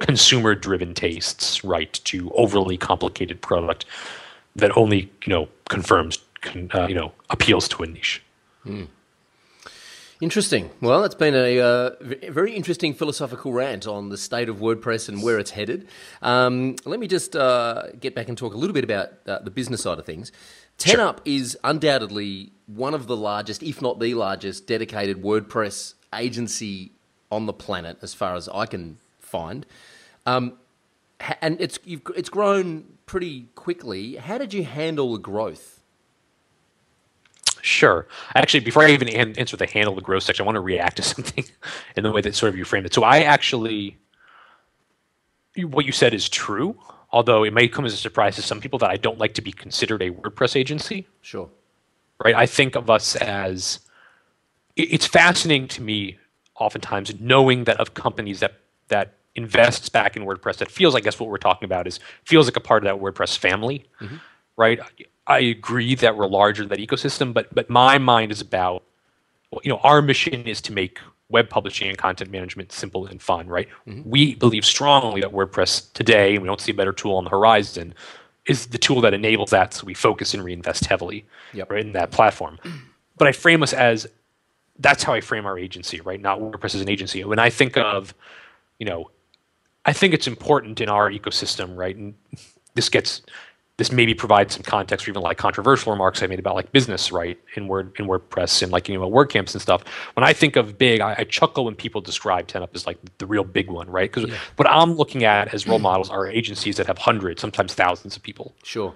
[0.01, 3.87] consumer driven tastes, right, to overly complicated product
[4.57, 6.19] that only you know confirms,
[6.75, 8.23] uh, you know, appeals to a niche.
[8.67, 8.89] Mm.
[10.21, 10.71] Interesting.
[10.81, 15.23] Well, it's been a uh, very interesting philosophical rant on the state of WordPress and
[15.23, 15.87] where it's headed.
[16.23, 19.51] Um, let me just uh, get back and talk a little bit about uh, the
[19.51, 20.33] business side of things.
[20.79, 21.23] 10up sure.
[21.25, 26.91] is undoubtedly one of the largest, if not the largest, dedicated WordPress agency
[27.31, 29.67] on the planet, as far as I can find.
[30.27, 30.55] Um,
[31.41, 34.17] and it's it's grown pretty quickly.
[34.17, 35.78] How did you handle the growth?
[37.63, 38.07] Sure.
[38.35, 41.03] Actually, before I even answer the handle the growth section, I want to react to
[41.15, 41.45] something
[41.97, 42.95] in the way that sort of you framed it.
[42.95, 43.97] So I actually,
[45.57, 46.77] what you said is true,
[47.11, 49.43] although it may come as a surprise to some people that I don't like to
[49.43, 51.07] be considered a WordPress agency.
[51.23, 51.49] Sure.
[52.25, 52.35] Right.
[52.35, 53.81] I think of us as
[54.77, 56.19] it's fascinating to me
[56.57, 58.55] oftentimes knowing that of companies that
[58.89, 62.47] that invests back in WordPress that feels, I guess, what we're talking about is feels
[62.47, 64.17] like a part of that WordPress family, mm-hmm.
[64.57, 64.81] right?
[65.29, 68.83] I agree that we're larger than that ecosystem, but but my mind is about
[69.63, 70.99] you know our mission is to make
[71.29, 73.69] web publishing and content management simple and fun, right?
[73.87, 74.09] Mm-hmm.
[74.09, 77.31] We believe strongly that WordPress today, and we don't see a better tool on the
[77.31, 77.95] horizon,
[78.47, 79.75] is the tool that enables that.
[79.75, 81.71] So we focus and reinvest heavily yep.
[81.71, 82.59] right in that platform.
[83.19, 84.07] But I frame us as
[84.79, 86.21] that's how I frame our agency, right?
[86.21, 87.23] Not WordPress as an agency.
[87.25, 88.15] When I think of,
[88.79, 89.11] you know,
[89.85, 91.97] I think it's important in our ecosystem, right?
[91.97, 92.15] And
[92.75, 93.23] this gets
[93.79, 97.13] this maybe provides some context for even like controversial remarks I made about like business,
[97.13, 99.85] right, in Word in WordPress and like you know WordCamps and stuff.
[100.15, 103.27] When I think of big, I, I chuckle when people describe 10up as like the
[103.27, 104.13] real big one, right?
[104.13, 104.37] Because yeah.
[104.57, 108.23] what I'm looking at as role models are agencies that have hundreds, sometimes thousands of
[108.23, 108.55] people.
[108.65, 108.95] Sure.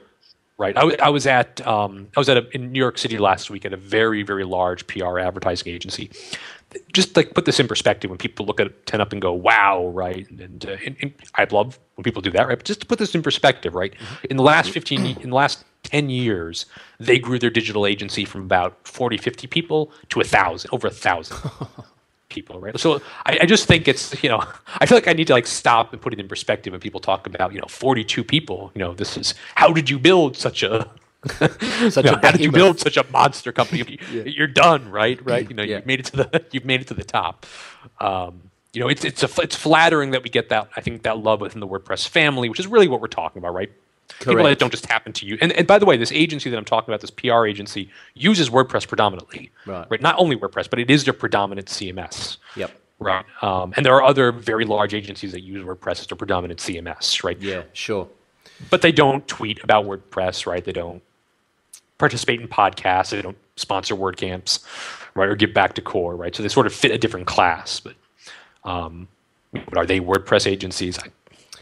[0.58, 0.76] Right.
[0.76, 3.72] I was at um, I was at a, in New York City last week at
[3.72, 6.10] a very very large PR advertising agency,
[6.92, 10.28] just like put this in perspective when people look at 10up and go, wow, right?
[10.30, 12.58] And, uh, and, and, I love when people do that, right?
[12.58, 13.92] But just to put this in perspective, right?
[13.92, 14.26] Mm-hmm.
[14.30, 16.66] In the last 15, in the last 10 years,
[16.98, 20.90] they grew their digital agency from about 40, 50 people to a thousand, over a
[20.90, 21.38] thousand
[22.28, 22.78] people, right?
[22.78, 24.42] So I, I, just think it's, you know,
[24.78, 27.00] I feel like I need to like stop and put it in perspective when people
[27.00, 30.62] talk about, you know, 42 people, you know, this is, how did you build such
[30.62, 30.88] a,
[31.90, 33.98] such you know, how did you build such a monster company?
[34.12, 34.22] yeah.
[34.26, 35.24] You're done, right?
[35.24, 35.48] Right?
[35.48, 35.76] You know, yeah.
[35.76, 37.46] you've made it to the you've made it to the top.
[38.00, 40.68] Um, you know, it's it's a, it's flattering that we get that.
[40.76, 43.54] I think that love within the WordPress family, which is really what we're talking about,
[43.54, 43.70] right?
[44.08, 44.36] Correct.
[44.36, 45.38] People that don't just happen to you.
[45.40, 48.50] And, and by the way, this agency that I'm talking about, this PR agency, uses
[48.50, 49.50] WordPress predominantly.
[49.64, 49.86] Right.
[49.90, 50.02] right?
[50.02, 52.36] Not only WordPress, but it is their predominant CMS.
[52.56, 52.72] Yep.
[52.98, 53.24] Right.
[53.42, 57.24] Um, and there are other very large agencies that use WordPress as their predominant CMS,
[57.24, 57.40] right?
[57.40, 58.08] Yeah, sure.
[58.70, 60.64] But they don't tweet about WordPress, right?
[60.64, 61.02] They don't
[62.02, 63.10] participate in podcasts.
[63.10, 64.64] They don't sponsor WordCamps,
[65.14, 66.34] right, or give back to core, right?
[66.34, 67.78] So they sort of fit a different class.
[67.78, 67.94] But,
[68.64, 69.06] um,
[69.52, 70.98] but are they WordPress agencies?
[70.98, 71.04] I,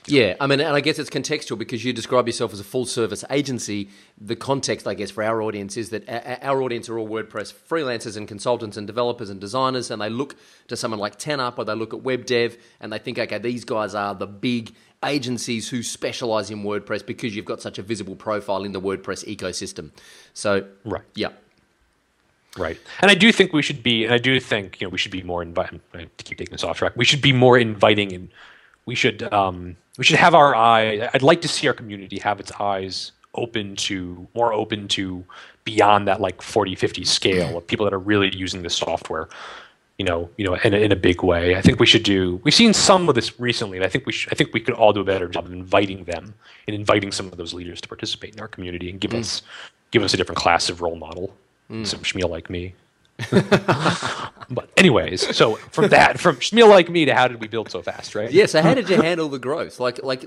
[0.06, 2.86] yeah, I mean, and I guess it's contextual because you describe yourself as a full
[2.86, 3.88] service agency.
[4.20, 6.08] The context, I guess, for our audience is that
[6.42, 10.36] our audience are all WordPress freelancers and consultants and developers and designers, and they look
[10.68, 13.64] to someone like 10up or they look at web dev and they think, okay, these
[13.64, 14.74] guys are the big
[15.04, 19.24] agencies who specialize in WordPress because you've got such a visible profile in the WordPress
[19.24, 19.90] ecosystem.
[20.34, 21.02] So, right.
[21.14, 21.30] Yeah.
[22.56, 22.78] Right.
[23.00, 25.12] And I do think we should be, and I do think, you know, we should
[25.12, 28.28] be more inviting, to keep taking this off track, we should be more inviting and
[28.86, 32.40] we should, um, we should have our eye, I'd like to see our community have
[32.40, 35.22] its eyes open to, more open to
[35.64, 39.28] beyond that like 40, 50 scale of people that are really using the software
[39.98, 41.54] you know, you know, in a, in a big way.
[41.54, 42.40] I think we should do.
[42.42, 44.72] We've seen some of this recently, and I think we should, I think we could
[44.72, 46.32] all do a better job of inviting them
[46.66, 49.18] and inviting some of those leaders to participate in our community and give mm.
[49.18, 49.42] us
[49.90, 51.36] give us a different class of role model.
[51.70, 51.86] Mm.
[51.86, 52.72] Some schmeal like me.
[54.50, 57.82] but anyways, so from that, from schmeal like me to how did we build so
[57.82, 58.30] fast, right?
[58.30, 58.46] Yeah.
[58.46, 59.80] So how did you handle the growth?
[59.80, 60.22] Like, like,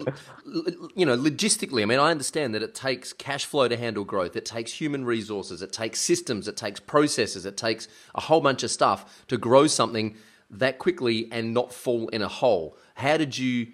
[0.95, 1.81] you know, logistically.
[1.81, 4.35] I mean, I understand that it takes cash flow to handle growth.
[4.35, 5.61] It takes human resources.
[5.61, 6.47] It takes systems.
[6.47, 7.45] It takes processes.
[7.45, 10.15] It takes a whole bunch of stuff to grow something
[10.49, 12.77] that quickly and not fall in a hole.
[12.95, 13.67] How did you?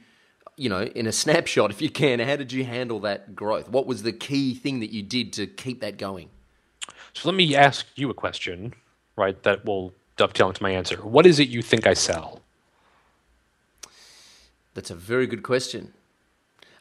[0.55, 3.70] you know, in a snapshot, if you can, how did you handle that growth?
[3.70, 6.30] What was the key thing that you did to keep that going?
[7.13, 8.74] So let me ask you a question
[9.20, 9.41] right?
[9.43, 10.97] That will dovetail into my answer.
[10.97, 12.41] What is it you think I sell?
[14.74, 15.93] That's a very good question.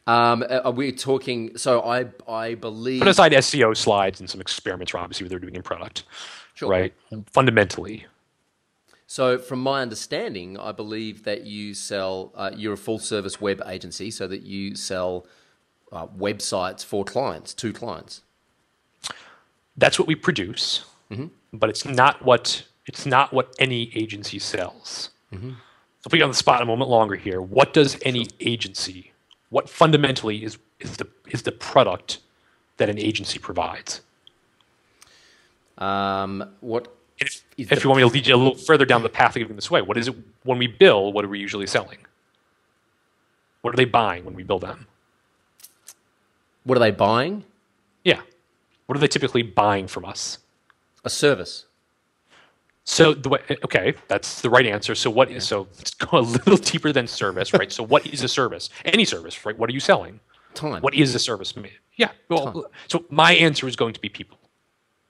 [0.07, 1.57] Um, are we talking?
[1.57, 2.99] So I I believe.
[2.99, 6.03] Put aside SEO slides and some experiments, obviously, what they're doing in product,
[6.55, 6.69] sure.
[6.69, 6.93] right?
[7.31, 8.05] Fundamentally.
[9.05, 12.31] So, from my understanding, I believe that you sell.
[12.35, 15.27] Uh, you're a full service web agency, so that you sell
[15.91, 18.21] uh, websites for clients to clients.
[19.77, 20.85] That's what we produce.
[21.11, 25.11] Mm-hmm but it's not what it's not what any agency sells.
[25.33, 25.51] Mm-hmm.
[26.01, 27.41] So put you on the spot a moment longer here.
[27.41, 29.11] What does any agency?
[29.49, 32.19] What fundamentally is is the is the product
[32.77, 34.01] that an agency provides?
[35.77, 39.09] Um, what if, if you want me to lead you a little further down the
[39.09, 41.11] path of giving this away, what is it when we bill?
[41.11, 41.99] What are we usually selling?
[43.61, 44.87] What are they buying when we bill them?
[46.63, 47.43] What are they buying?
[48.03, 48.21] Yeah.
[48.85, 50.37] What are they typically buying from us?
[51.03, 51.65] A service.
[52.89, 54.95] So the way, okay, that's the right answer.
[54.95, 57.71] So what is so let's go a little deeper than service, right?
[57.71, 58.69] so what is a service?
[58.83, 59.57] Any service, right?
[59.57, 60.19] What are you selling?
[60.55, 60.81] Time.
[60.81, 61.53] What is a service?
[61.97, 62.09] Yeah.
[62.27, 62.63] Well, Time.
[62.87, 64.39] so my answer is going to be people.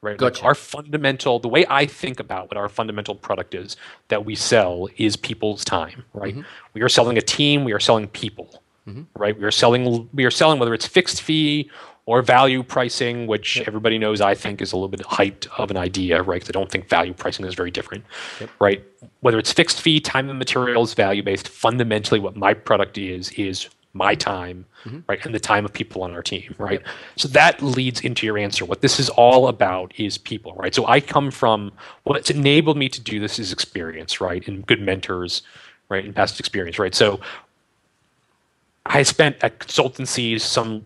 [0.02, 0.18] Right.
[0.18, 0.40] Gotcha.
[0.40, 3.78] Like our fundamental, the way I think about what our fundamental product is
[4.10, 6.04] that we sell is people's time.
[6.14, 6.34] Right.
[6.34, 6.48] Mm-hmm.
[6.74, 7.64] We are selling a team.
[7.64, 8.62] We are selling people.
[8.88, 9.04] Mm-hmm.
[9.16, 9.38] Right.
[9.38, 10.10] We are selling.
[10.14, 11.70] We are selling whether it's fixed fee
[12.10, 13.68] or value pricing, which yep.
[13.68, 16.42] everybody knows I think is a little bit hyped of an idea, right?
[16.42, 18.04] Because I don't think value pricing is very different,
[18.40, 18.50] yep.
[18.60, 18.84] right?
[19.20, 23.70] Whether it's fixed fee, time and materials, value based, fundamentally what my product is is
[23.94, 25.02] my time, mm-hmm.
[25.08, 26.80] right, and the time of people on our team, right?
[26.80, 26.88] Yep.
[27.18, 28.66] So that leads into your answer.
[28.66, 30.74] What this is all about is people, right?
[30.74, 31.72] So I come from
[32.06, 35.44] what's enabled me to do this is experience, right, and good mentors,
[35.90, 36.96] right, and past experience, right?
[36.96, 37.20] So
[38.88, 40.84] I spent at consultancies, some,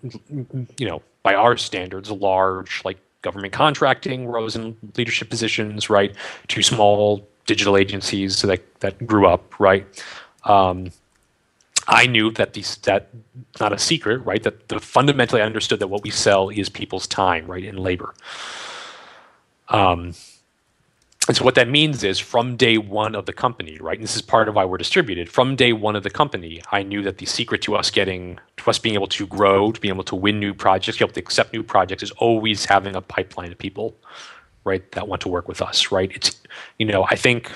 [0.77, 6.15] you know, by our standards, large like government contracting roles in leadership positions, right?
[6.49, 9.85] To small digital agencies that that grew up, right?
[10.43, 10.91] Um,
[11.87, 13.09] I knew that these that
[13.59, 14.43] not a secret, right?
[14.43, 18.13] That the fundamentally I understood that what we sell is people's time, right, and labor.
[19.69, 20.13] Um,
[21.27, 23.97] and so what that means is from day one of the company, right?
[23.97, 25.29] And this is part of why we're distributed.
[25.29, 28.69] From day one of the company, I knew that the secret to us getting, to
[28.69, 31.21] us being able to grow, to being able to win new projects, be able to
[31.21, 33.95] accept new projects, is always having a pipeline of people,
[34.65, 36.11] right, that want to work with us, right?
[36.13, 36.41] It's,
[36.77, 37.49] you know, I think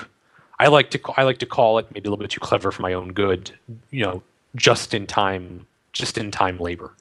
[0.60, 2.82] I like to I like to call it maybe a little bit too clever for
[2.82, 3.52] my own good,
[3.92, 4.24] you know,
[4.56, 6.94] just in time, just in time labor,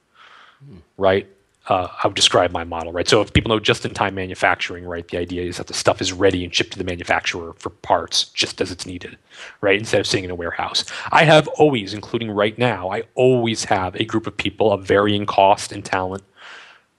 [0.69, 0.81] mm.
[0.97, 1.27] right?
[1.69, 3.07] Uh, I would describe my model, right?
[3.07, 6.43] So if people know just-in-time manufacturing, right, the idea is that the stuff is ready
[6.43, 9.17] and shipped to the manufacturer for parts just as it's needed,
[9.59, 9.77] right?
[9.77, 10.85] Instead of sitting in a warehouse.
[11.11, 15.25] I have always, including right now, I always have a group of people of varying
[15.25, 16.23] cost and talent,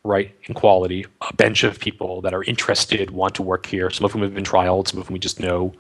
[0.05, 3.89] right, and quality, a bench of people that are interested, want to work here.
[3.91, 5.73] Some of whom have been trialed, some of whom we just know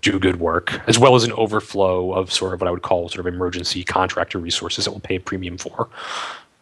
[0.00, 3.08] do good work, as well as an overflow of sort of what I would call
[3.08, 5.88] sort of emergency contractor resources that we'll pay a premium for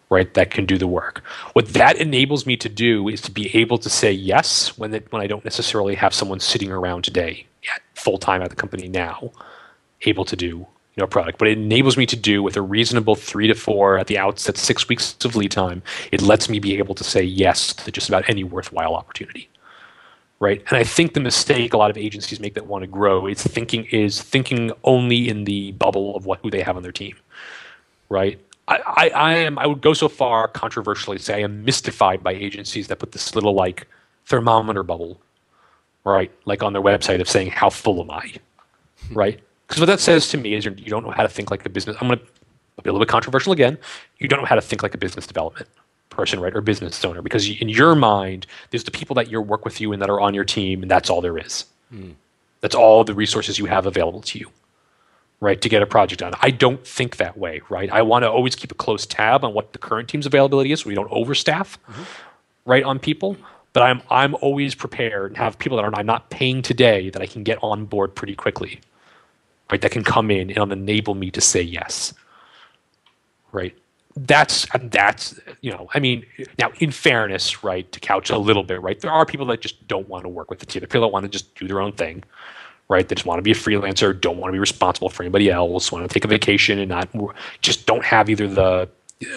[0.09, 1.23] right that can do the work.
[1.53, 5.11] What that enables me to do is to be able to say yes when it,
[5.11, 7.47] when i don't necessarily have someone sitting around today
[7.95, 9.33] full time at the company now
[10.03, 10.67] able to do you
[10.99, 11.39] know a product.
[11.39, 14.57] But it enables me to do with a reasonable three to four at the outset
[14.57, 15.83] six weeks of lead time
[16.13, 19.49] it lets me be able to say yes to just about any worthwhile opportunity.
[20.39, 20.63] Right?
[20.69, 23.43] And i think the mistake a lot of agencies make that want to grow is
[23.43, 27.17] thinking is thinking only in the bubble of what who they have on their team.
[28.09, 32.23] Right I, I, am I would go so far controversially to say I am mystified
[32.23, 33.87] by agencies that put this little like
[34.25, 35.21] thermometer bubble,
[36.05, 38.33] right, like on their website of saying how full am I,
[39.12, 39.41] right?
[39.69, 41.69] Because what that says to me is you don't know how to think like a
[41.69, 41.97] business.
[42.01, 42.25] I'm going to
[42.83, 43.79] be a little bit controversial again.
[44.19, 45.69] You don't know how to think like a business development
[46.11, 49.64] person, right, or business owner, because in your mind, there's the people that you work
[49.64, 51.67] with you and that are on your team, and that's all there is.
[51.93, 52.14] Mm.
[52.62, 54.51] That's all the resources you have available to you
[55.41, 56.32] right, to get a project done.
[56.41, 57.91] I don't think that way, right?
[57.91, 60.80] I want to always keep a close tab on what the current team's availability is
[60.80, 62.03] so we don't overstaff, mm-hmm.
[62.64, 63.37] right, on people.
[63.72, 67.20] But I'm I'm always prepared and have people that are I'm not paying today that
[67.20, 68.80] I can get on board pretty quickly,
[69.70, 69.80] right?
[69.80, 72.14] That can come in and enable me to say yes,
[73.53, 73.76] right?
[74.16, 76.24] that's that's you know i mean
[76.59, 79.87] now in fairness right to couch a little bit right there are people that just
[79.87, 81.80] don't want to work with the team the people that want to just do their
[81.80, 82.24] own thing
[82.89, 83.09] right?
[83.09, 85.91] They just want to be a freelancer don't want to be responsible for anybody else
[85.93, 87.09] want to take a vacation and not
[87.61, 88.89] just don't have either the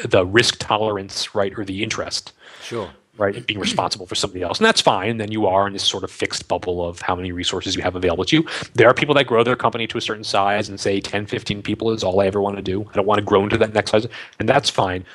[0.05, 2.89] the risk tolerance right or the interest sure.
[3.17, 4.59] right being responsible for somebody else.
[4.59, 7.31] And that's fine then you are in this sort of fixed bubble of how many
[7.31, 8.47] resources you have available to you.
[8.73, 11.61] There are people that grow their company to a certain size and say 10 15
[11.61, 12.85] people is all i ever want to do.
[12.91, 14.07] I don't want to grow into that next size
[14.39, 15.05] and that's fine.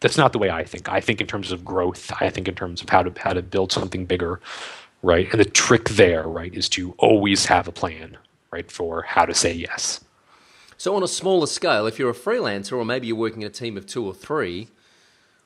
[0.00, 0.88] That's not the way i think.
[0.88, 3.42] I think in terms of growth i think in terms of how to how to
[3.42, 4.40] build something bigger
[5.02, 8.16] right and the trick there right is to always have a plan
[8.50, 10.00] right for how to say yes
[10.76, 13.50] so on a smaller scale if you're a freelancer or maybe you're working in a
[13.50, 14.68] team of two or three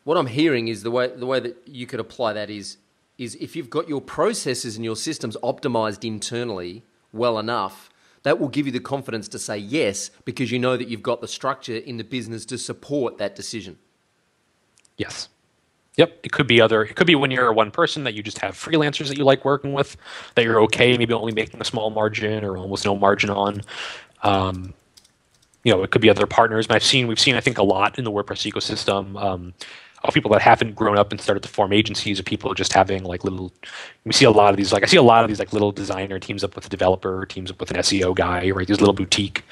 [0.07, 2.77] what I'm hearing is the way the way that you could apply that is
[3.19, 7.91] is if you've got your processes and your systems optimized internally well enough,
[8.23, 11.21] that will give you the confidence to say yes because you know that you've got
[11.21, 13.79] the structure in the business to support that decision.
[14.97, 15.29] Yes.
[15.97, 16.20] Yep.
[16.24, 16.84] It could be other.
[16.84, 19.44] It could be when you're one person that you just have freelancers that you like
[19.44, 19.97] working with,
[20.34, 23.62] that you're okay, maybe only making a small margin or almost no margin on.
[24.22, 24.74] Um,
[25.64, 26.66] you know, it could be other partners.
[26.66, 29.20] But I've seen, we've seen, I think, a lot in the WordPress ecosystem.
[29.20, 29.55] Um,
[30.05, 33.05] of people that haven't grown up and started to form agencies, or people just having
[33.05, 33.53] like little.
[34.05, 34.72] We see a lot of these.
[34.72, 37.26] Like I see a lot of these like little designer teams up with a developer,
[37.26, 38.66] teams up with an SEO guy, right?
[38.66, 39.44] These little boutique,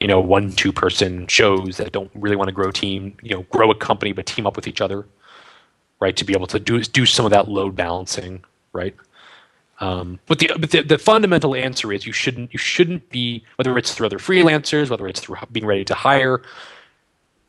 [0.00, 3.42] you know, one two person shows that don't really want to grow team, you know,
[3.44, 5.06] grow a company, but team up with each other,
[6.02, 6.16] right?
[6.16, 8.94] To be able to do do some of that load balancing, right?
[9.80, 13.78] Um, but the, but the the fundamental answer is you shouldn't you shouldn't be whether
[13.78, 16.42] it's through other freelancers, whether it's through being ready to hire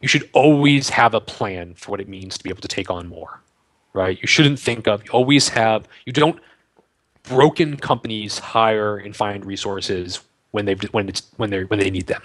[0.03, 2.91] you should always have a plan for what it means to be able to take
[2.91, 3.39] on more,
[3.93, 4.19] right?
[4.21, 6.41] You shouldn't think of, you always have, you don't,
[7.23, 10.19] broken companies hire and find resources
[10.51, 12.21] when they've, when it's, when they're, when they need them.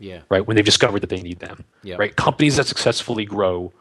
[0.00, 0.22] Yeah.
[0.28, 0.44] Right.
[0.44, 1.62] When they've discovered that they need them.
[1.84, 1.94] Yeah.
[1.96, 2.16] Right.
[2.16, 3.72] Companies that successfully grow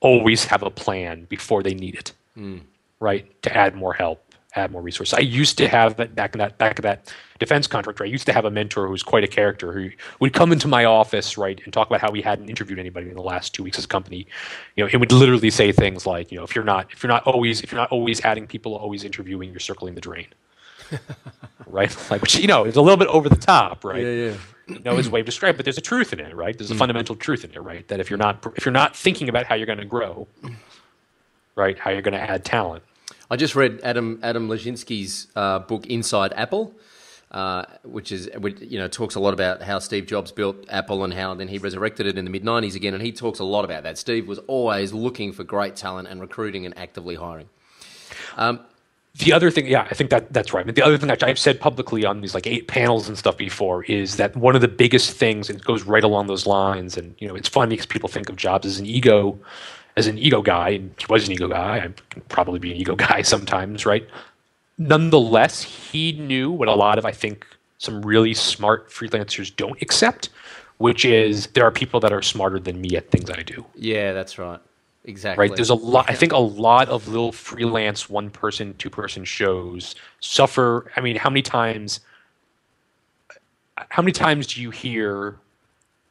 [0.00, 2.12] always have a plan before they need it.
[2.36, 2.60] Mm.
[3.00, 3.42] Right.
[3.42, 4.22] To add more help,
[4.54, 5.14] add more resources.
[5.14, 8.04] I used to have that back in that back of that defense contractor.
[8.04, 9.90] I used to have a mentor who was quite a character who
[10.20, 13.14] would come into my office, right, and talk about how he hadn't interviewed anybody in
[13.14, 14.26] the last two weeks as a company.
[14.76, 17.12] You know, he would literally say things like, you know, if you're not if you're
[17.12, 20.28] not always if you're not always adding people, always interviewing, you're circling the drain.
[21.66, 21.94] right?
[22.10, 24.02] Like which you know is a little bit over the top, right?
[24.02, 24.36] Yeah, yeah.
[24.66, 26.56] You know, his way of describing, but there's a truth in it, right?
[26.56, 26.78] There's a mm.
[26.78, 27.86] fundamental truth in it, right?
[27.86, 30.26] That if you're not if you're not thinking about how you're going to grow,
[31.54, 32.82] right, how you're going to add talent,
[33.30, 36.74] I just read Adam Adam Lashinsky's uh, book Inside Apple,
[37.30, 38.28] uh, which is
[38.60, 41.58] you know talks a lot about how Steve Jobs built Apple and how then he
[41.58, 43.98] resurrected it in the mid '90s again, and he talks a lot about that.
[43.98, 47.48] Steve was always looking for great talent and recruiting and actively hiring.
[48.36, 48.60] Um,
[49.18, 50.66] the other thing, yeah, I think that that's right.
[50.66, 54.16] the other thing I've said publicly on these like eight panels and stuff before is
[54.16, 57.26] that one of the biggest things, and it goes right along those lines, and you
[57.26, 59.38] know, it's funny because people think of Jobs as an ego
[59.96, 62.76] as an ego guy, and he was an ego guy, I can probably be an
[62.76, 64.06] ego guy sometimes, right?
[64.78, 67.46] Nonetheless, he knew what a lot of, I think,
[67.78, 70.28] some really smart freelancers don't accept,
[70.78, 73.64] which is there are people that are smarter than me at things I do.
[73.74, 74.60] Yeah, that's right.
[75.06, 75.48] Exactly.
[75.48, 75.56] Right.
[75.56, 76.10] There's a lot.
[76.10, 80.90] I think a lot of little freelance one person, two person shows suffer.
[80.96, 82.00] I mean, how many times?
[83.88, 85.36] How many times do you hear?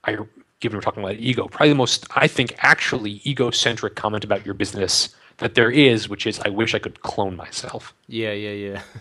[0.06, 0.18] I
[0.60, 4.56] given we're talking about ego, probably the most, I think, actually egocentric comment about your
[4.56, 7.93] business that there is, which is, I wish I could clone myself.
[8.08, 8.82] Yeah, yeah, yeah.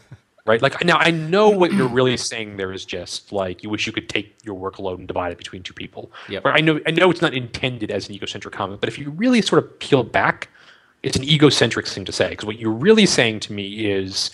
[0.46, 0.60] right?
[0.60, 3.92] Like, now I know what you're really saying there is just like you wish you
[3.92, 6.10] could take your workload and divide it between two people.
[6.28, 6.40] Yeah.
[6.44, 9.42] I know, I know it's not intended as an egocentric comment, but if you really
[9.42, 10.48] sort of peel back,
[11.02, 14.30] it's an egocentric thing to say because what you're really saying to me is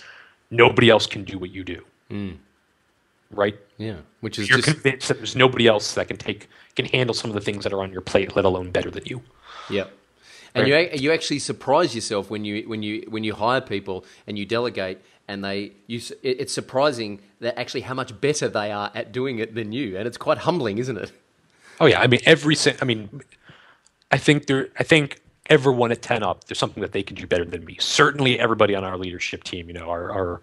[0.49, 1.83] nobody else can do what you do.
[2.09, 2.37] Mm.
[3.31, 3.57] Right?
[3.77, 3.97] Yeah.
[4.19, 4.69] Which is you're just...
[4.69, 7.73] convinced that there's nobody else that can take can handle some of the things that
[7.73, 9.21] are on your plate, let alone better than you.
[9.69, 9.91] Yep.
[10.53, 10.93] And right?
[10.93, 14.45] you you actually surprise yourself when you when you when you hire people and you
[14.45, 19.39] delegate and they you it's surprising that actually how much better they are at doing
[19.39, 21.11] it than you and it's quite humbling, isn't it?
[21.79, 23.21] Oh yeah, I mean every I mean
[24.11, 27.45] I think there I think everyone at 10up there's something that they can do better
[27.45, 27.77] than me.
[27.79, 30.41] Certainly everybody on our leadership team, you know, our our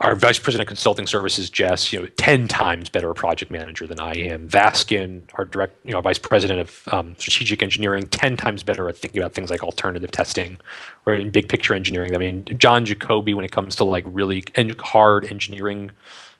[0.00, 3.84] our vice president of consulting services, Jess, you know, ten times better a project manager
[3.86, 4.48] than I am.
[4.48, 8.96] Vasken, our direct, you know, vice president of um, strategic engineering, ten times better at
[8.96, 10.58] thinking about things like alternative testing
[11.04, 12.14] or in big picture engineering.
[12.14, 14.44] I mean, John Jacoby, when it comes to like really
[14.78, 15.90] hard engineering,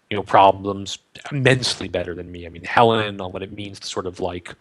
[0.09, 0.98] you know, problems,
[1.32, 2.46] immensely better than me.
[2.46, 4.54] I mean, Helen on what it means to sort of like,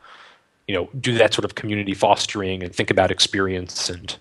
[0.68, 4.18] you know, do that sort of community fostering and think about experience and.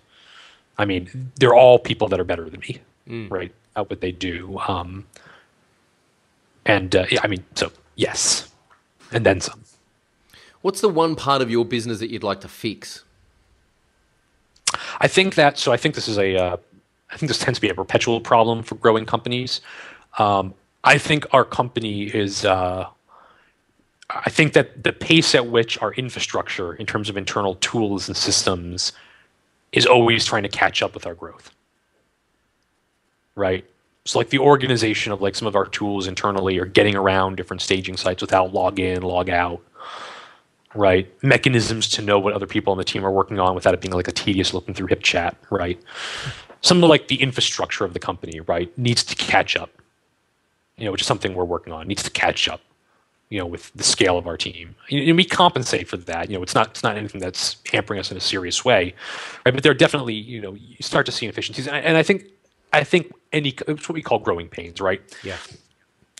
[0.79, 3.31] I mean, they're all people that are better than me, mm.
[3.31, 3.51] right?
[3.77, 4.59] At what they do.
[4.67, 5.07] Um,
[6.65, 8.49] and uh, yeah, I mean, so yes,
[9.13, 9.63] and then some.
[10.63, 13.05] What's the one part of your business that you'd like to fix?
[15.01, 15.73] I think that so.
[15.73, 16.37] I think this is a.
[16.37, 16.57] Uh,
[17.11, 19.61] I think this tends to be a perpetual problem for growing companies.
[20.19, 22.45] Um, I think our company is.
[22.45, 22.89] Uh,
[24.09, 28.17] I think that the pace at which our infrastructure, in terms of internal tools and
[28.17, 28.93] systems,
[29.73, 31.51] is always trying to catch up with our growth.
[33.37, 33.65] Right.
[34.05, 37.63] So, like the organization of like some of our tools internally are getting around different
[37.63, 39.61] staging sites without log in, log out
[40.77, 41.11] right?
[41.23, 43.93] Mechanisms to know what other people on the team are working on without it being
[43.93, 45.81] like a tedious looking through HipChat, right?
[46.61, 49.71] Some of like the infrastructure of the company, right, needs to catch up.
[50.77, 51.89] You know, which is something we're working on.
[51.89, 52.61] Needs to catch up.
[53.31, 56.31] You know, with the scale of our team, and we compensate for that.
[56.31, 58.95] You know, it's not it's not anything that's hampering us in a serious way,
[59.45, 59.53] right?
[59.53, 62.05] But there are definitely you know you start to see inefficiencies, and I, and I
[62.05, 62.25] think
[62.77, 65.01] I think any it's what we call growing pains, right?
[65.23, 65.37] Yeah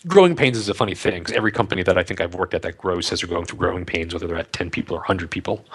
[0.05, 2.61] growing pains is a funny thing because every company that I think I've worked at
[2.61, 5.31] that grows says they're going through growing pains, whether they're at 10 people or 100
[5.31, 5.65] people.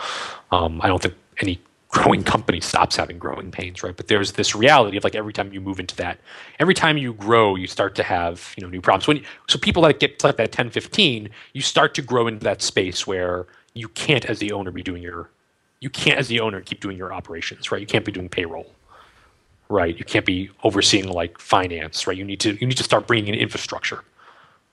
[0.53, 3.95] Um, I don't think any growing company stops having growing pains, right?
[3.95, 6.19] But there's this reality of like every time you move into that,
[6.59, 9.07] every time you grow, you start to have, you know, new problems.
[9.07, 12.29] When you, so people that get to like that 10, 15, you start to grow
[12.29, 15.29] into that space where you can't as the owner be doing your,
[15.81, 17.81] you can't as the owner keep doing your operations, right?
[17.81, 18.71] You can't be doing payroll
[19.73, 19.99] right?
[19.99, 22.17] You can't be overseeing like finance, right?
[22.17, 24.05] You need to you need to start bringing in infrastructure,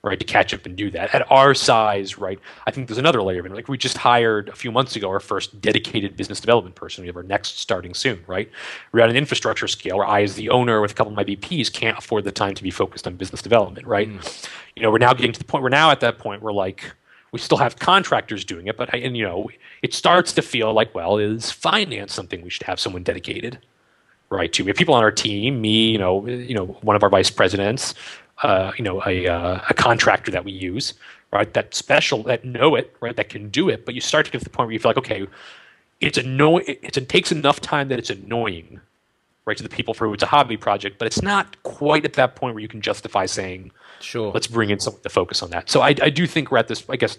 [0.04, 1.16] right, to catch up and do that.
[1.16, 2.38] At our size, right,
[2.68, 3.54] I think there's another layer of it.
[3.54, 7.02] Like we just hired a few months ago our first dedicated business development person.
[7.02, 8.52] We have our next starting soon, right?
[8.92, 11.24] We're at an infrastructure scale where I, as the owner with a couple of my
[11.24, 14.10] VPs, can't afford the time to be focused on business development, right?
[14.10, 14.48] Mm.
[14.76, 15.64] You know, we're now getting to the point.
[15.64, 16.84] We're now at that point where like
[17.32, 19.50] we still have contractors doing it, but I, and you know,
[19.82, 23.60] it starts to feel like, well, is finance something we should have someone dedicated?
[24.30, 24.64] Right to.
[24.64, 27.30] We have people on our team, me, you know, you know, one of our vice
[27.30, 27.96] presidents,
[28.44, 30.94] uh, you know, a, uh, a contractor that we use,
[31.34, 31.52] right?
[31.54, 33.16] That special, that know it, right?
[33.16, 33.86] That can do it.
[33.86, 35.28] But you start to get to the point where you feel like, okay,
[36.00, 36.64] it's annoying.
[36.68, 38.80] It's, it takes enough time that it's annoying,
[39.46, 41.00] right, to the people for who it's a hobby project.
[41.00, 44.70] But it's not quite at that point where you can justify saying, sure, let's bring
[44.70, 45.70] in someone to focus on that.
[45.70, 47.18] So I, I do think we're at this, I guess,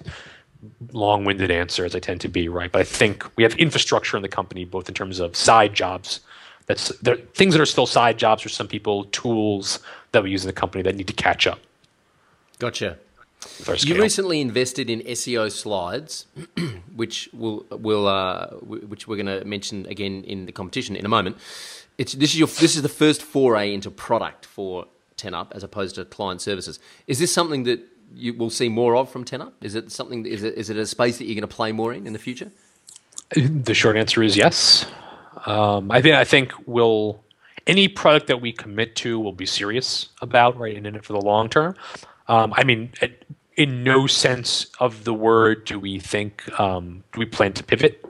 [0.93, 2.71] long-winded answer as I tend to be, right?
[2.71, 6.21] But I think we have infrastructure in the company, both in terms of side jobs
[6.71, 9.81] that's there things that are still side jobs for some people, tools
[10.13, 11.59] that we use in the company that need to catch up.
[12.61, 12.97] Gotcha.
[13.79, 16.27] You recently invested in SEO slides,
[16.95, 18.51] which will will uh,
[18.93, 21.39] which we're going to mention again in the competition in a moment.
[21.99, 25.97] It's this is your this is the first foray into product for 10up as opposed
[25.97, 26.79] to client services.
[27.09, 27.81] Is this something that
[28.15, 29.55] you will see more of from 10up?
[29.61, 30.25] Is it something?
[30.25, 32.25] Is it is it a space that you're going to play more in in the
[32.29, 32.53] future?
[33.35, 34.87] The short answer is yes.
[35.47, 37.21] Um, I think I think we'll
[37.67, 41.13] any product that we commit to will be serious about, right, and in it for
[41.13, 41.77] the long term.
[42.29, 42.93] Um, I mean,
[43.57, 48.05] in no sense of the word do we think um, do we plan to pivot,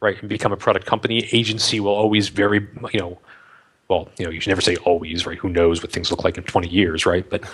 [0.00, 1.28] right, and become a product company.
[1.32, 3.18] Agency will always very, you know,
[3.88, 5.38] well, you know, you should never say always, right?
[5.38, 7.28] Who knows what things look like in 20 years, right?
[7.28, 7.44] But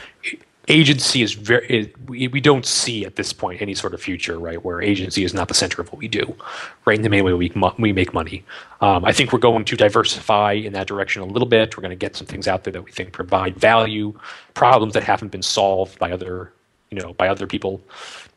[0.68, 4.64] agency is very we, we don't see at this point any sort of future right
[4.64, 6.36] where agency is not the center of what we do
[6.84, 8.44] right in the main way we, we make money.
[8.80, 11.76] Um, i think we're going to diversify in that direction a little bit.
[11.76, 14.18] We're going to get some things out there that we think provide value
[14.54, 16.52] problems that haven't been solved by other
[16.90, 17.80] you know by other people.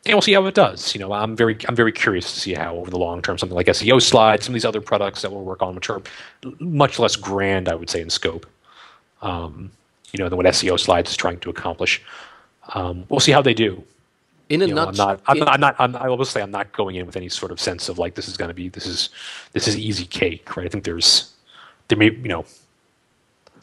[0.04, 0.94] And we'll see how it does.
[0.94, 3.56] You know i'm very i'm very curious to see how over the long term something
[3.56, 6.02] like seo slides some of these other products that we'll work on which are
[6.58, 8.46] much less grand i would say in scope.
[9.22, 9.70] Um,
[10.16, 12.02] you know, than what SEO slides is trying to accomplish.
[12.74, 13.84] Um, we'll see how they do.
[14.48, 15.48] In a nutshell, I'm not.
[15.50, 15.76] I'm not.
[15.80, 15.96] I'm not.
[15.96, 18.14] I'm, I will say I'm not going in with any sort of sense of like
[18.14, 19.10] this is going to be this is
[19.52, 20.66] this is easy cake, right?
[20.66, 21.32] I think there's
[21.88, 22.44] there may you know.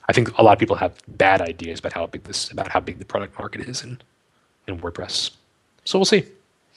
[0.10, 2.82] I think a lot of people have bad ideas about how big this about how
[2.82, 4.01] big the product market is in
[4.68, 5.32] in WordPress.
[5.86, 6.26] So we'll see.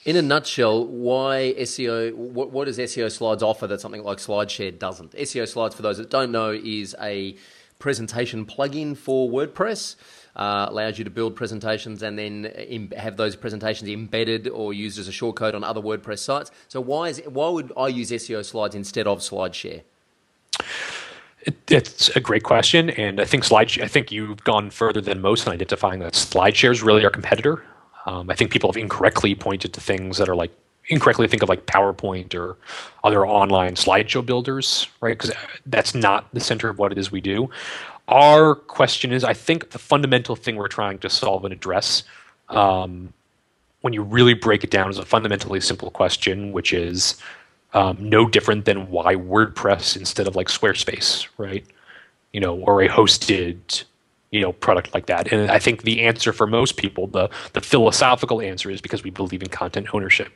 [0.05, 2.13] In a nutshell, why SEO?
[2.13, 5.11] What, what does SEO Slides offer that something like SlideShare doesn't?
[5.11, 7.35] SEO Slides, for those that don't know, is a
[7.79, 9.95] presentation plugin for WordPress.
[10.35, 14.99] Uh, allows you to build presentations and then Im- have those presentations embedded or used
[14.99, 16.51] as a shortcode on other WordPress sites.
[16.67, 19.81] So why is why would I use SEO slides instead of SlideShare?
[21.41, 23.79] It, it's a great question, and I think slide.
[23.81, 27.63] I think you've gone further than most in identifying that SlideShare is really our competitor.
[28.05, 30.51] Um, I think people have incorrectly pointed to things that are like
[30.89, 32.57] incorrectly think of like PowerPoint or
[33.03, 35.17] other online slideshow builders, right?
[35.17, 35.31] Because
[35.65, 37.49] that's not the center of what it is we do.
[38.07, 42.03] Our question is, I think the fundamental thing we're trying to solve and address,
[42.49, 43.13] um,
[43.81, 47.21] when you really break it down, is a fundamentally simple question, which is
[47.73, 51.65] um, no different than why WordPress instead of like Squarespace, right?
[52.31, 53.83] You know, or a hosted
[54.31, 57.61] you know product like that and i think the answer for most people the the
[57.61, 60.33] philosophical answer is because we believe in content ownership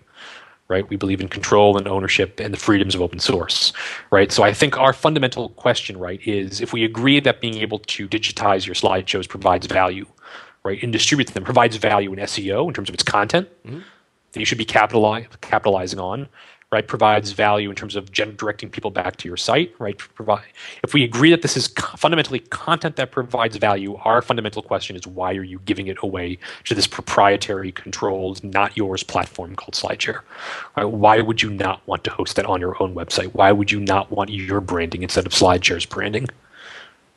[0.71, 0.89] right?
[0.89, 3.73] We believe in control and ownership and the freedoms of open source,
[4.09, 4.31] right?
[4.31, 8.07] So I think our fundamental question, right, is if we agree that being able to
[8.07, 10.05] digitize your slideshows provides value,
[10.63, 13.79] right, and distribute them provides value in SEO in terms of its content mm-hmm.
[14.31, 16.29] that you should be capitalizing on,
[16.71, 19.97] right, provides value in terms of directing people back to your site, right?
[19.97, 20.45] Provide,
[20.83, 21.67] if we agree that this is
[21.97, 26.37] fundamentally content that provides value, our fundamental question is why are you giving it away
[26.63, 30.21] to this proprietary, controlled, not yours platform called SlideShare?
[30.77, 30.85] Right?
[30.85, 33.33] Why would you not want to host that on your own website?
[33.33, 36.29] Why would you not want your branding instead of SlideShare's branding?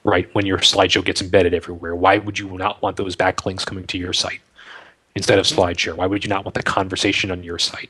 [0.03, 3.87] Right when your slideshow gets embedded everywhere, why would you not want those backlinks coming
[3.87, 4.41] to your site
[5.15, 5.95] instead of SlideShare?
[5.95, 7.89] Why would you not want that conversation on your site?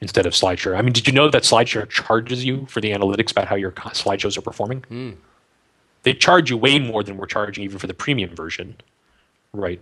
[0.00, 0.76] Instead of SlideShare.
[0.76, 3.72] I mean, did you know that SlideShare charges you for the analytics about how your
[3.72, 4.82] slideshows are performing?
[4.90, 5.16] Mm.
[6.04, 8.76] They charge you way more than we're charging even for the premium version,
[9.52, 9.80] right,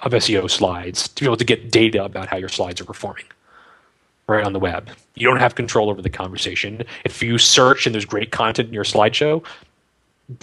[0.00, 3.26] of SEO slides to be able to get data about how your slides are performing,
[4.26, 4.90] right, on the web.
[5.14, 6.84] You don't have control over the conversation.
[7.04, 9.44] If you search and there's great content in your slideshow,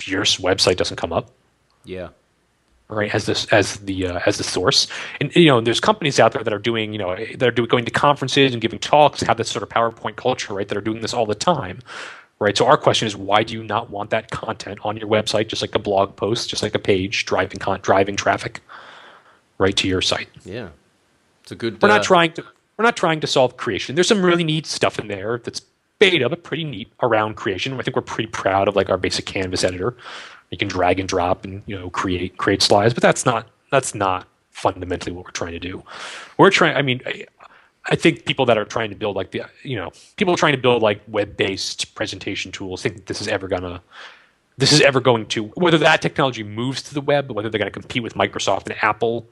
[0.04, 1.32] your website doesn't come up.
[1.84, 2.10] Yeah
[2.90, 4.88] right as this as the uh, as the source.
[5.22, 7.70] And you know there's companies out there that are doing you know that are doing,
[7.70, 10.82] going to conferences and giving talks have this sort of powerpoint culture right that are
[10.82, 11.80] doing this all the time
[12.40, 12.58] right?
[12.58, 15.62] So our question is why do you not want that content on your website just
[15.62, 18.62] like a blog post just like a page driving con- driving traffic
[19.58, 20.30] right to your site?
[20.44, 20.70] Yeah.
[21.44, 22.44] It's a good we're uh, not trying to
[22.78, 23.96] we're not trying to solve creation.
[23.96, 25.62] There's some really neat stuff in there that's
[26.00, 27.74] beta but pretty neat around creation.
[27.74, 29.96] I think we're pretty proud of like our basic canvas editor
[30.52, 33.94] you can drag and drop and you know create create slides, but that's not that's
[33.94, 35.84] not fundamentally what we're trying to do.
[36.38, 36.76] We're trying.
[36.76, 37.26] I mean, I,
[37.86, 40.62] I think people that are trying to build like the you know people trying to
[40.62, 43.82] build like web based presentation tools think this is ever gonna
[44.58, 47.72] this is ever going to whether that technology moves to the web, whether they're going
[47.72, 49.26] to compete with Microsoft and Apple,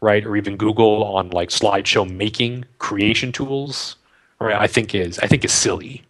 [0.00, 3.96] right, or even Google on like slideshow making creation tools,
[4.38, 4.54] right?
[4.54, 6.02] I think is I think is silly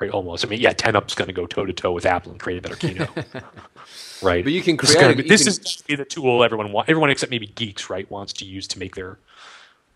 [0.00, 0.10] right?
[0.10, 0.44] Almost.
[0.44, 2.62] I mean, yeah, 10up's going to go toe to toe with Apple and create a
[2.62, 3.10] better keynote,
[4.22, 4.44] right?
[4.44, 5.28] But you can create.
[5.28, 6.90] This, is, this is the tool everyone wants.
[6.90, 9.18] Everyone except maybe geeks, right, wants to use to make their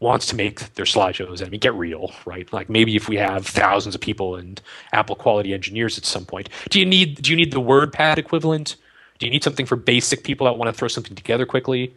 [0.01, 1.47] wants to make their slideshows.
[1.47, 2.53] I mean, get real, right?
[2.53, 4.61] Like maybe if we have thousands of people and
[4.93, 8.77] Apple quality engineers at some point, do you need do you need the WordPad equivalent?
[9.19, 11.95] Do you need something for basic people that want to throw something together quickly?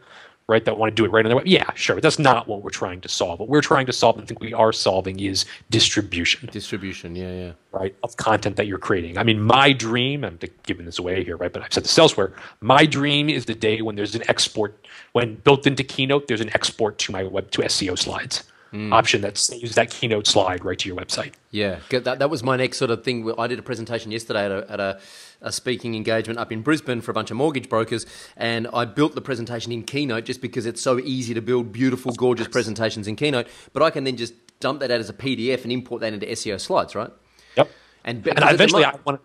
[0.48, 1.48] Right, that want to do it right on their web.
[1.48, 2.00] Yeah, sure.
[2.00, 3.40] That's not what we're trying to solve.
[3.40, 6.50] What we're trying to solve, and think we are solving, is distribution.
[6.52, 7.52] Distribution, yeah, yeah.
[7.72, 9.18] Right, of content that you're creating.
[9.18, 12.34] I mean, my dream, I'm giving this away here, right, but I've said this elsewhere.
[12.62, 16.50] My dream is the day when there's an export, when built into Keynote, there's an
[16.50, 18.44] export to my web to SEO slides.
[18.74, 18.92] Mm.
[18.92, 21.34] option that saves that keynote slide right to your website.
[21.52, 23.32] Yeah, that, that was my next sort of thing.
[23.38, 25.00] I did a presentation yesterday at a, at a
[25.46, 29.16] a speaking engagement up in Brisbane for a bunch of mortgage brokers, and I built
[29.16, 33.16] the presentation in Keynote just because it's so easy to build beautiful, gorgeous presentations in
[33.16, 33.48] Keynote.
[33.72, 36.26] But I can then just dump that out as a PDF and import that into
[36.26, 37.12] SEO slides, right?
[37.56, 37.72] Yep.
[38.04, 39.22] And, and eventually, I want.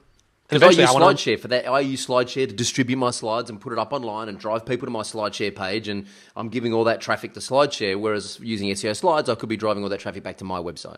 [0.48, 1.68] Because I use SlideShare for that.
[1.68, 4.86] I use SlideShare to distribute my slides and put it up online and drive people
[4.86, 5.86] to my SlideShare page.
[5.86, 9.56] And I'm giving all that traffic to SlideShare, whereas using SEO slides, I could be
[9.56, 10.96] driving all that traffic back to my website.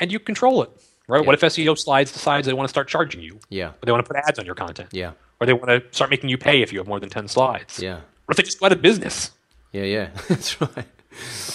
[0.00, 0.70] And you control it
[1.08, 1.22] right?
[1.22, 1.26] Yeah.
[1.26, 3.40] What if SEO slides decides they want to start charging you?
[3.48, 3.70] Yeah.
[3.70, 4.90] Or they want to put ads on your content.
[4.92, 5.12] Yeah.
[5.40, 7.80] Or they want to start making you pay if you have more than 10 slides.
[7.80, 8.00] Yeah.
[8.26, 9.32] What if they just go out of business?
[9.72, 10.10] Yeah, yeah.
[10.28, 10.86] That's right.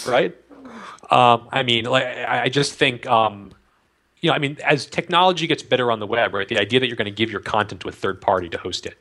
[0.07, 0.35] right?
[1.11, 3.51] Um, I mean, like, I just think, um,
[4.21, 6.87] you know, I mean, as technology gets better on the web, right, the idea that
[6.87, 8.97] you're going to give your content to a third party to host it,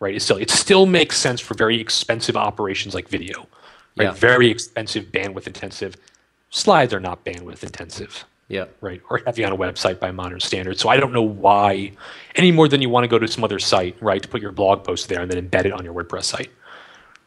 [0.00, 0.42] right, is silly.
[0.42, 3.40] It still makes sense for very expensive operations like video,
[3.96, 4.04] right?
[4.04, 4.12] Yeah.
[4.12, 5.96] Very expensive, bandwidth intensive.
[6.50, 8.24] Slides are not bandwidth intensive.
[8.48, 8.66] Yeah.
[8.80, 9.00] Right.
[9.10, 10.80] Or heavy on a website by modern standards.
[10.80, 11.92] So I don't know why
[12.34, 14.52] any more than you want to go to some other site, right, to put your
[14.52, 16.50] blog post there and then embed it on your WordPress site.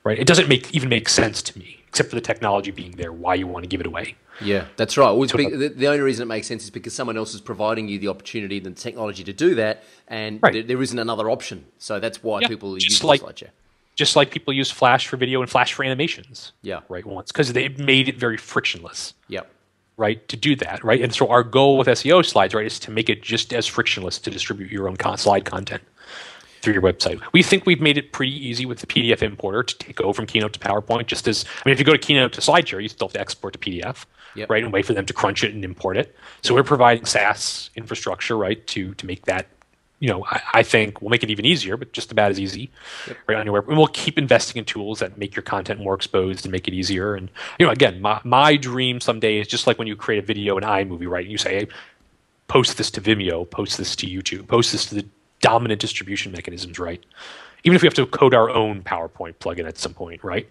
[0.03, 0.19] Right.
[0.19, 3.35] It doesn't make even make sense to me, except for the technology being there, why
[3.35, 4.15] you want to give it away.
[4.39, 5.11] Yeah, that's right.
[5.11, 7.97] Well, the, the, only reason it makes sense is because someone else is providing you
[7.97, 10.53] the opportunity, and the technology to do that, and right.
[10.53, 11.65] there, there isn't another option.
[11.79, 13.49] So that's why yeah, people use like, SlideShare.
[13.95, 16.53] Just like people use Flash for video and Flash for animations.
[16.61, 16.81] Yeah.
[16.87, 17.05] Right.
[17.05, 19.15] Once because they made it very frictionless.
[19.27, 19.51] Yep
[19.97, 21.01] right, to do that, right?
[21.01, 24.19] And so our goal with SEO slides, right, is to make it just as frictionless
[24.19, 25.81] to distribute your own con- slide content
[26.61, 27.21] through your website.
[27.33, 30.53] We think we've made it pretty easy with the PDF importer to go from Keynote
[30.53, 31.07] to PowerPoint.
[31.07, 33.19] Just as I mean, if you go to Keynote to SlideShare, you still have to
[33.19, 34.49] export to PDF, yep.
[34.49, 36.15] right, and wait for them to crunch it and import it.
[36.43, 39.47] So we're providing SaaS infrastructure, right, to to make that
[39.99, 42.69] you know, I, I, think we'll make it even easier, but just about as easy,
[43.07, 43.17] yep.
[43.27, 43.67] right on your web.
[43.67, 46.73] And we'll keep investing in tools that make your content more exposed and make it
[46.73, 47.15] easier.
[47.15, 47.29] And
[47.59, 50.57] you know, again, my my dream someday is just like when you create a video
[50.57, 51.25] in iMovie, right?
[51.25, 51.67] You say, hey,
[52.47, 55.05] post this to Vimeo, post this to YouTube, post this to the
[55.41, 57.03] dominant distribution mechanisms, right?
[57.63, 60.47] Even if we have to code our own PowerPoint plugin at some point, right?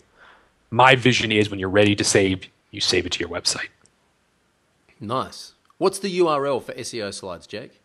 [0.70, 3.68] My vision is when you're ready to save, you save it to your website.
[5.00, 5.52] Nice.
[5.78, 7.80] What's the URL for SEO slides, Jake?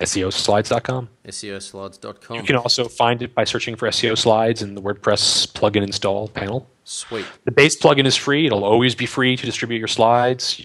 [0.00, 1.08] SEOslides.com.
[1.26, 2.36] SEOslides.com.
[2.36, 6.28] You can also find it by searching for SEO slides in the WordPress plugin install
[6.28, 6.68] panel.
[6.84, 7.26] Sweet.
[7.44, 8.46] The base plugin is free.
[8.46, 10.64] It'll always be free to distribute your slides,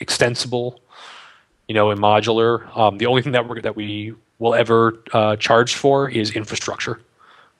[0.00, 0.80] extensible,
[1.66, 2.74] you know, and modular.
[2.76, 7.00] Um, the only thing that we that we will ever uh, charge for is infrastructure,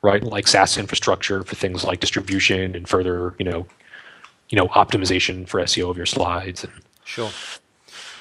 [0.03, 0.23] right?
[0.23, 3.67] Like SaaS infrastructure for things like distribution and further, you know,
[4.51, 6.65] you know, optimization for SEO of your slides.
[6.65, 6.73] And,
[7.05, 7.31] Sure.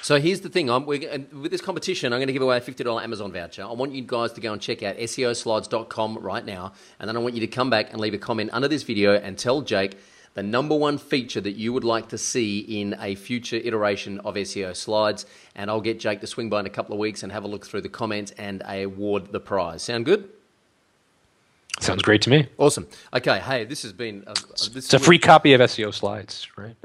[0.04, 0.68] So here's the thing.
[0.68, 1.00] I'm, we're,
[1.32, 3.62] with this competition, I'm going to give away a $50 Amazon voucher.
[3.62, 6.74] I want you guys to go and check out SEOslides.com right now.
[7.00, 9.14] And then I want you to come back and leave a comment under this video
[9.14, 9.96] and tell Jake
[10.34, 14.34] the number one feature that you would like to see in a future iteration of
[14.34, 15.24] SEO Slides.
[15.54, 17.48] And I'll get Jake to swing by in a couple of weeks and have a
[17.48, 19.84] look through the comments and I award the prize.
[19.84, 20.28] Sound good?
[21.80, 22.46] Sounds great to me.
[22.58, 22.86] Awesome.
[23.14, 23.38] Okay.
[23.38, 24.22] Hey, this has been.
[24.26, 26.76] A, this It's a free copy of SEO slides, right?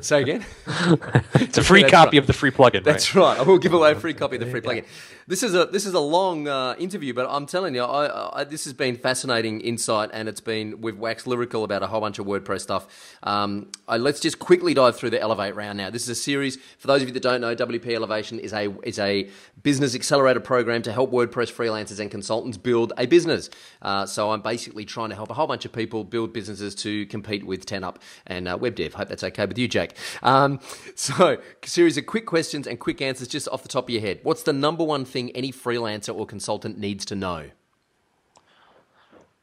[0.00, 0.44] Say again.
[1.34, 2.22] It's a free copy right.
[2.22, 2.82] of the free plugin.
[2.82, 3.38] That's right.
[3.38, 4.84] I will give away a free copy of the free plugin.
[5.28, 8.44] This is a this is a long uh, interview, but I'm telling you, I, I,
[8.44, 12.20] this has been fascinating insight, and it's been we've waxed lyrical about a whole bunch
[12.20, 12.86] of WordPress stuff.
[13.24, 15.90] Um, I, let's just quickly dive through the Elevate round now.
[15.90, 17.56] This is a series for those of you that don't know.
[17.56, 19.28] WP Elevation is a is a
[19.64, 23.50] business accelerator program to help WordPress freelancers and consultants build a business.
[23.82, 27.04] Uh, so I'm basically trying to help a whole bunch of people build businesses to
[27.06, 27.96] compete with 10up
[28.28, 28.92] and uh, WebDev.
[28.92, 29.96] Hope that's okay with you, Jake.
[30.22, 30.60] Um,
[30.94, 34.20] so, series of quick questions and quick answers just off the top of your head.
[34.22, 37.50] What's the number one thing any freelancer or consultant needs to know?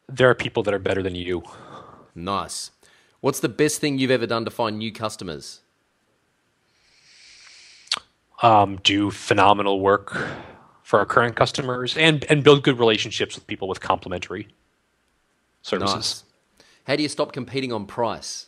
[0.08, 1.44] There are people that are better than you.
[2.16, 2.72] Nice.
[3.22, 5.62] What's the best thing you've ever done to find new customers?
[8.44, 10.16] um, do phenomenal work
[10.84, 14.48] for our current customers and and build good relationships with people with complementary
[15.62, 15.96] services.
[15.96, 16.24] Nice.
[16.86, 18.48] How do you stop competing on price?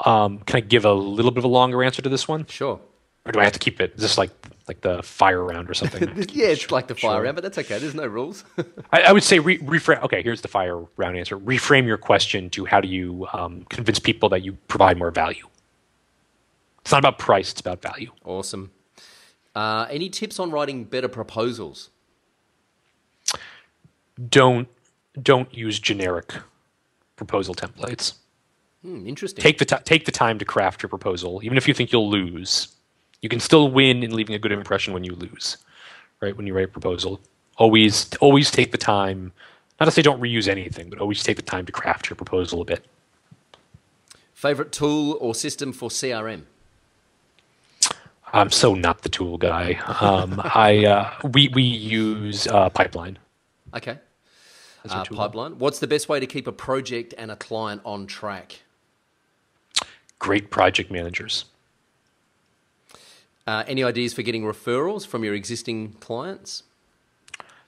[0.00, 2.80] Um, can I give a little bit of a longer answer to this one, Sure.
[3.24, 3.92] or do I have to keep it?
[3.94, 4.30] Is this like
[4.70, 6.02] like the fire round or something?
[6.32, 7.22] Yeah, it's like the fire Sure.
[7.24, 7.78] round, but that's okay.
[7.80, 8.44] There's no rules.
[8.92, 10.00] I, I would say re- reframe.
[10.04, 11.36] Okay, here's the fire round answer.
[11.36, 15.46] Reframe your question to how do you um, convince people that you provide more value.
[16.82, 18.12] It's not about price; it's about value.
[18.24, 18.70] awesome.
[19.56, 21.90] Uh, any tips on writing better proposals?
[24.28, 24.68] Don't
[25.20, 26.32] don't use generic
[27.16, 28.14] proposal templates.
[28.82, 29.42] Hmm, interesting.
[29.42, 32.08] take the ti take the time to craft your proposal, even if you think you'll
[32.10, 32.68] lose.
[33.22, 35.58] You can still win in leaving a good impression when you lose,
[36.20, 36.36] right?
[36.36, 37.20] When you write a proposal,
[37.56, 39.32] always always take the time.
[39.78, 42.60] Not to say don't reuse anything, but always take the time to craft your proposal
[42.62, 42.84] a bit.
[44.34, 46.42] Favorite tool or system for CRM?
[48.32, 49.74] I'm so not the tool guy.
[50.00, 53.18] Um, I uh, we we use uh, Pipeline.
[53.74, 53.98] Okay.
[54.88, 55.58] Uh, pipeline.
[55.58, 58.60] What's the best way to keep a project and a client on track?
[60.18, 61.44] Great project managers.
[63.46, 66.62] Uh, any ideas for getting referrals from your existing clients?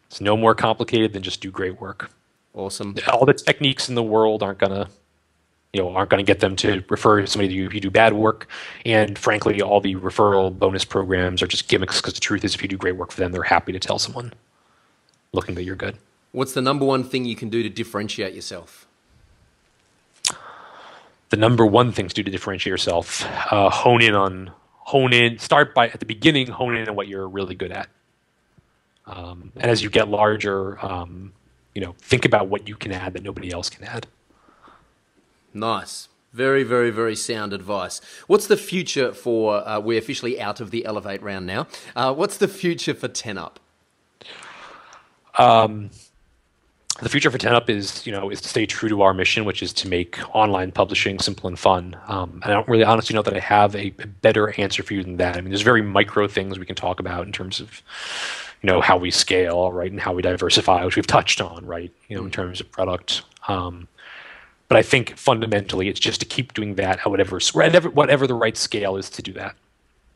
[0.07, 2.11] It's no more complicated than just do great work.
[2.55, 2.95] Awesome.
[3.11, 4.87] all the techniques in the world aren't gonna
[5.73, 7.91] you know aren't gonna get them to refer to somebody to you if you do
[7.91, 8.47] bad work
[8.85, 12.61] and frankly all the referral bonus programs are just gimmicks because the truth is if
[12.61, 14.35] you do great work for them they're happy to tell someone
[15.33, 15.97] looking that you're good
[16.33, 18.87] What's the number one thing you can do to differentiate yourself?
[21.31, 24.51] the number one thing to do to differentiate yourself uh, hone in on
[24.85, 27.89] hone in start by at the beginning hone in on what you're really good at
[29.07, 31.33] um, and as you get larger um,
[31.74, 34.07] you know think about what you can add that nobody else can add
[35.55, 36.09] Nice.
[36.33, 38.01] Very, very, very sound advice.
[38.26, 39.57] What's the future for?
[39.69, 41.66] Uh, we're officially out of the Elevate round now.
[41.94, 43.57] Uh, what's the future for 10up?
[47.01, 49.62] The future for 10up is you know is to stay true to our mission which
[49.62, 51.97] is to make online publishing simple and fun.
[52.06, 53.90] Um, and i don't really honestly know that i have a,
[54.20, 55.36] better answer for you than that.
[55.36, 57.82] I mean there's very micro things we can talk about in terms of
[58.62, 61.90] you know how we scale right and how we diversify which we've touched on right
[62.09, 63.23] you know in terms of product.
[63.48, 63.89] Um,
[64.69, 68.35] but i think fundamentally it's just to keep doing that at whatever whatever whatever the
[68.35, 69.55] right scale is to do that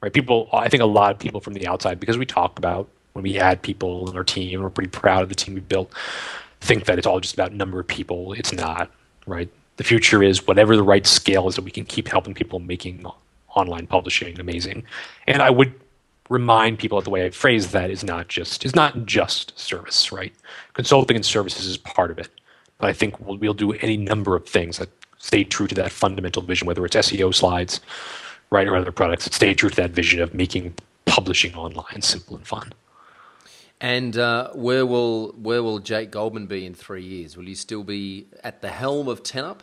[0.02, 0.12] right?
[0.12, 3.22] People i think a lot of people from the outside because we talk about when
[3.22, 5.92] we add people in our team we're pretty proud of the team we built
[6.60, 8.32] think that it's all just about number of people.
[8.32, 8.90] It's not
[9.26, 9.50] right?
[9.76, 13.04] The future is whatever the right scale is that we can keep helping people making
[13.54, 14.84] online publishing amazing.
[15.26, 15.72] And i would
[16.28, 20.12] remind people that the way i phrase that is not just is not just service
[20.12, 20.34] right?
[20.72, 22.28] Consulting and services is part of it.
[22.78, 24.88] But i think we'll, we'll do any number of things that
[25.18, 27.80] stay true to that fundamental vision whether it's seo slides
[28.50, 30.74] right or other products that stay true to that vision of making
[31.06, 32.72] publishing online simple and fun
[33.80, 37.36] And uh, where will where will Jake Goldman be in three years?
[37.36, 39.60] Will you still be at the helm of 10up?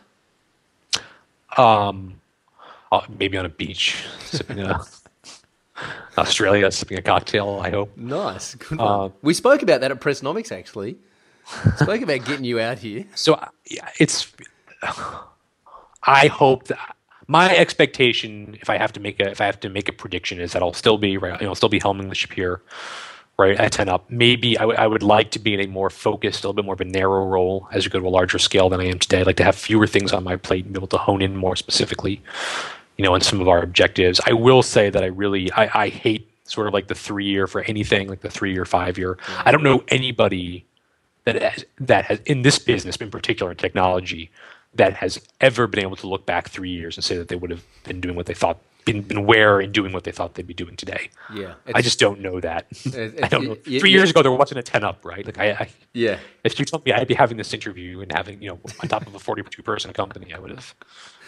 [2.92, 4.82] uh, maybe on a beach sipping a
[6.18, 7.60] Australia sipping a cocktail.
[7.64, 7.98] I hope.
[7.98, 8.56] Nice.
[8.56, 10.98] Good uh, we spoke about that at Pressnomics actually.
[11.78, 13.06] spoke about getting you out here.
[13.16, 14.32] So yeah, it's.
[16.04, 16.78] I hope that
[17.28, 20.40] my expectation, if I have to make a if I have to make a prediction,
[20.40, 21.40] is that I'll still be right.
[21.40, 22.62] You know, I'll still be helming the ship here,
[23.44, 24.02] right at 10up.
[24.10, 26.66] Maybe I, w- I would like to be in a more focused, a little bit
[26.66, 29.00] more of a narrow role as you go to a larger scale than I am
[29.00, 29.22] today.
[29.22, 31.36] I'd like to have fewer things on my plate and be able to hone in
[31.36, 32.22] more specifically,
[32.98, 34.20] you know, on some of our objectives.
[34.26, 37.48] I will say that I really I, I hate sort of like the three year
[37.48, 39.16] for anything like the three year, five year.
[39.16, 39.48] Mm-hmm.
[39.48, 40.66] I don't know anybody
[41.26, 44.30] that has, that has in this business, in particular in technology,
[44.76, 47.52] that has ever been able to look back three years and say that they would
[47.52, 50.48] have been doing what they thought been, been where and doing what they thought they'd
[50.48, 51.10] be doing today.
[51.34, 52.68] Yeah, I just don't know that.
[53.24, 53.56] I don't know.
[53.56, 55.26] Three years ago, there wasn't a 10up, right?
[55.26, 56.20] Like I, I, yeah.
[56.44, 59.08] If you told me I'd be having this interview and having you know on top
[59.08, 60.76] of a forty-two person company, I would have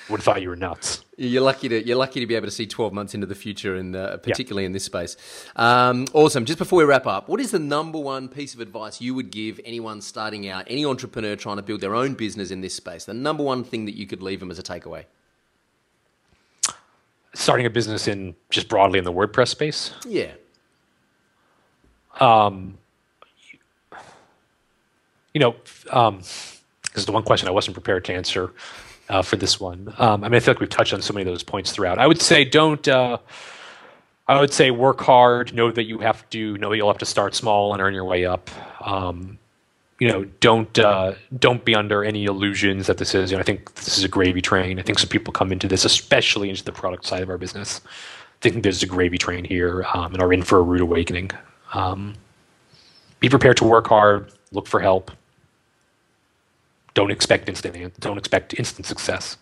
[0.09, 1.03] would have thought you were nuts.
[1.17, 3.75] You're lucky to you're lucky to be able to see 12 months into the future,
[3.75, 4.67] and uh, particularly yeah.
[4.67, 5.17] in this space.
[5.55, 6.45] Um, awesome.
[6.45, 9.31] Just before we wrap up, what is the number one piece of advice you would
[9.31, 13.05] give anyone starting out, any entrepreneur trying to build their own business in this space?
[13.05, 15.05] The number one thing that you could leave them as a takeaway.
[17.35, 19.93] Starting a business in just broadly in the WordPress space.
[20.07, 20.31] Yeah.
[22.19, 22.77] Um,
[25.33, 25.55] you know,
[25.91, 26.61] um, this
[26.95, 28.53] is the one question I wasn't prepared to answer
[29.09, 29.93] uh, for this one.
[29.97, 31.99] Um, I mean, I feel like we've touched on so many of those points throughout.
[31.99, 32.87] I would say don't.
[32.87, 33.17] Uh,
[34.27, 35.53] I would say work hard.
[35.53, 38.05] Know that you have to know that you'll have to start small and earn your
[38.05, 38.49] way up.
[38.81, 39.37] Um,
[39.99, 43.31] you know, don't uh, don't be under any illusions that this is.
[43.31, 44.79] You know, I think this is a gravy train.
[44.79, 47.81] I think some people come into this, especially into the product side of our business,
[48.41, 51.31] thinking there's a gravy train here um, and are in for a rude awakening.
[51.73, 52.15] Um,
[53.19, 54.31] be prepared to work hard.
[54.51, 55.11] Look for help
[56.95, 59.37] don't expect instant don't expect instant success.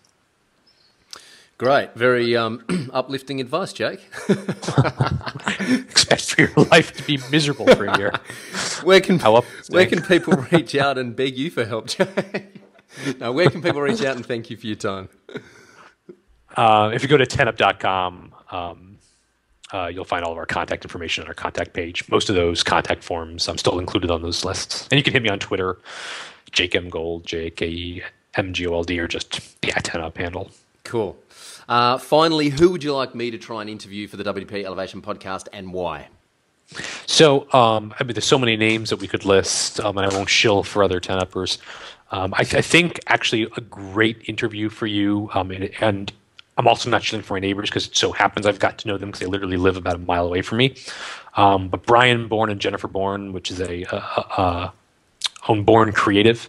[1.57, 2.63] Great, very um,
[2.93, 4.01] uplifting advice, Jake.
[5.69, 8.11] expect for your life to be miserable for a year.
[8.83, 12.61] Where can where can people reach out and beg you for help, Jake?
[13.19, 15.07] now, where can people reach out and thank you for your time?
[16.55, 18.97] Uh, if you go to 10up.com, um,
[19.71, 22.07] uh, you'll find all of our contact information on our contact page.
[22.09, 24.87] Most of those contact forms I'm still included on those lists.
[24.91, 25.77] And you can hit me on Twitter
[26.51, 28.03] Jake M Gold, J K E
[28.35, 29.31] M G O L D, or just
[29.61, 30.51] the Atena handle.
[30.83, 31.17] Cool.
[31.67, 35.01] Uh, finally, who would you like me to try and interview for the WP Elevation
[35.01, 36.07] podcast, and why?
[37.05, 40.15] So, um, I mean, there's so many names that we could list, um, and I
[40.15, 41.57] won't shill for other 10uppers.
[42.11, 46.11] Um, I, th- I, think actually a great interview for you, um, and, and,
[46.55, 48.95] I'm also not shilling for my neighbors because it so happens I've got to know
[48.99, 50.75] them because they literally live about a mile away from me.
[51.35, 53.95] Um, but Brian Bourn and Jennifer Bourn, which is a, a,
[54.37, 54.73] a
[55.47, 56.47] own Bourn Creative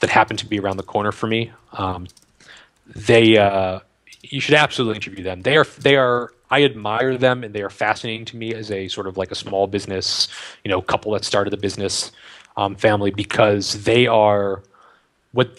[0.00, 1.52] that happened to be around the corner for me.
[1.72, 2.06] Um,
[2.86, 3.80] they, uh,
[4.30, 5.42] you should absolutely interview them.
[5.42, 6.32] They are, they are.
[6.50, 9.34] I admire them, and they are fascinating to me as a sort of like a
[9.34, 10.28] small business,
[10.62, 12.12] you know, couple that started the business
[12.56, 14.62] um, family because they are
[15.32, 15.58] what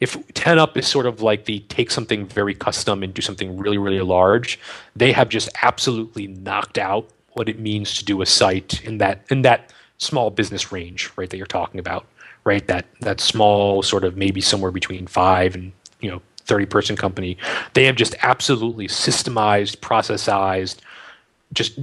[0.00, 3.78] if 10up is sort of like the take something very custom and do something really
[3.78, 4.60] really large
[4.94, 9.24] they have just absolutely knocked out what it means to do a site in that
[9.30, 12.06] in that small business range, right, that you're talking about,
[12.44, 12.66] right?
[12.66, 17.36] That that small sort of maybe somewhere between five and you know 30 person company.
[17.74, 20.82] They have just absolutely systemized, processized,
[21.52, 21.78] just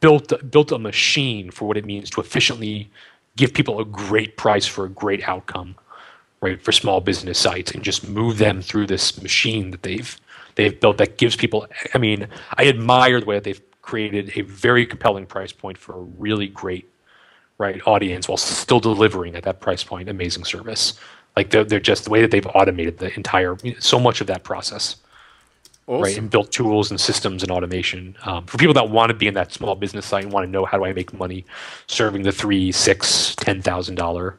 [0.00, 2.90] built built a machine for what it means to efficiently
[3.36, 5.76] give people a great price for a great outcome,
[6.40, 6.62] right?
[6.62, 10.20] For small business sites and just move them through this machine that they've
[10.56, 14.42] they've built that gives people I mean, I admire the way that they've created a
[14.42, 16.90] very compelling price point for a really great
[17.58, 20.94] right audience while still delivering at that price point amazing service
[21.36, 24.44] like they're, they're just the way that they've automated the entire so much of that
[24.44, 24.96] process
[25.86, 26.02] awesome.
[26.02, 29.26] right and built tools and systems and automation um, for people that want to be
[29.26, 31.44] in that small business site and want to know how do i make money
[31.86, 34.38] serving the three six ten thousand dollar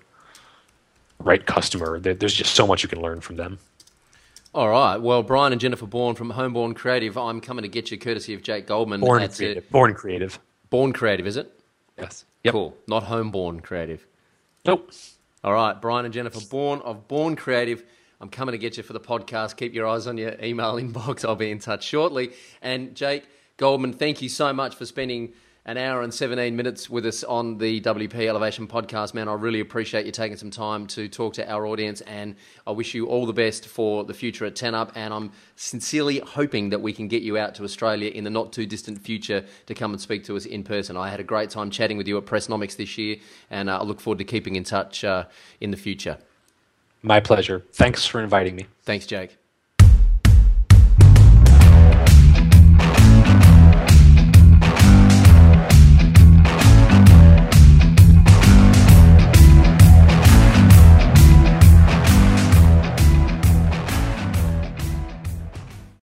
[1.20, 3.58] right customer there's just so much you can learn from them
[4.54, 4.96] all right.
[4.96, 7.18] Well, Brian and Jennifer Bourn from Homeborn Creative.
[7.18, 9.02] I'm coming to get you courtesy of Jake Goldman.
[9.02, 9.70] Bourn Creative.
[9.70, 10.40] Bourn Creative.
[10.70, 11.60] Bourn Creative, is it?
[11.98, 12.24] Yes.
[12.44, 12.52] Yep.
[12.52, 12.78] Cool.
[12.88, 14.06] Not homeborn creative.
[14.66, 14.92] Nope.
[15.46, 17.84] All right, Brian and Jennifer Bourn of Bourn Creative.
[18.20, 19.58] I'm coming to get you for the podcast.
[19.58, 21.24] Keep your eyes on your email inbox.
[21.24, 22.32] I'll be in touch shortly.
[22.64, 23.26] And Jake
[23.58, 25.34] Goldman, thank you so much for spending
[25.68, 29.28] an hour and 17 minutes with us on the WP Elevation podcast, man.
[29.28, 32.36] I really appreciate you taking some time to talk to our audience, and
[32.68, 34.92] I wish you all the best for the future at 10up.
[34.94, 38.54] And I'm sincerely hoping that we can get you out to Australia in the not
[38.54, 40.98] too distant future to come and speak to us in person.
[40.98, 43.18] I had a great time chatting with you at Pressnomics this year,
[43.50, 45.26] and uh, I look forward to keeping in touch uh,
[45.60, 46.20] in the future.
[47.02, 47.64] My pleasure.
[47.74, 48.68] Thanks for inviting me.
[48.84, 49.38] Thanks, Jake.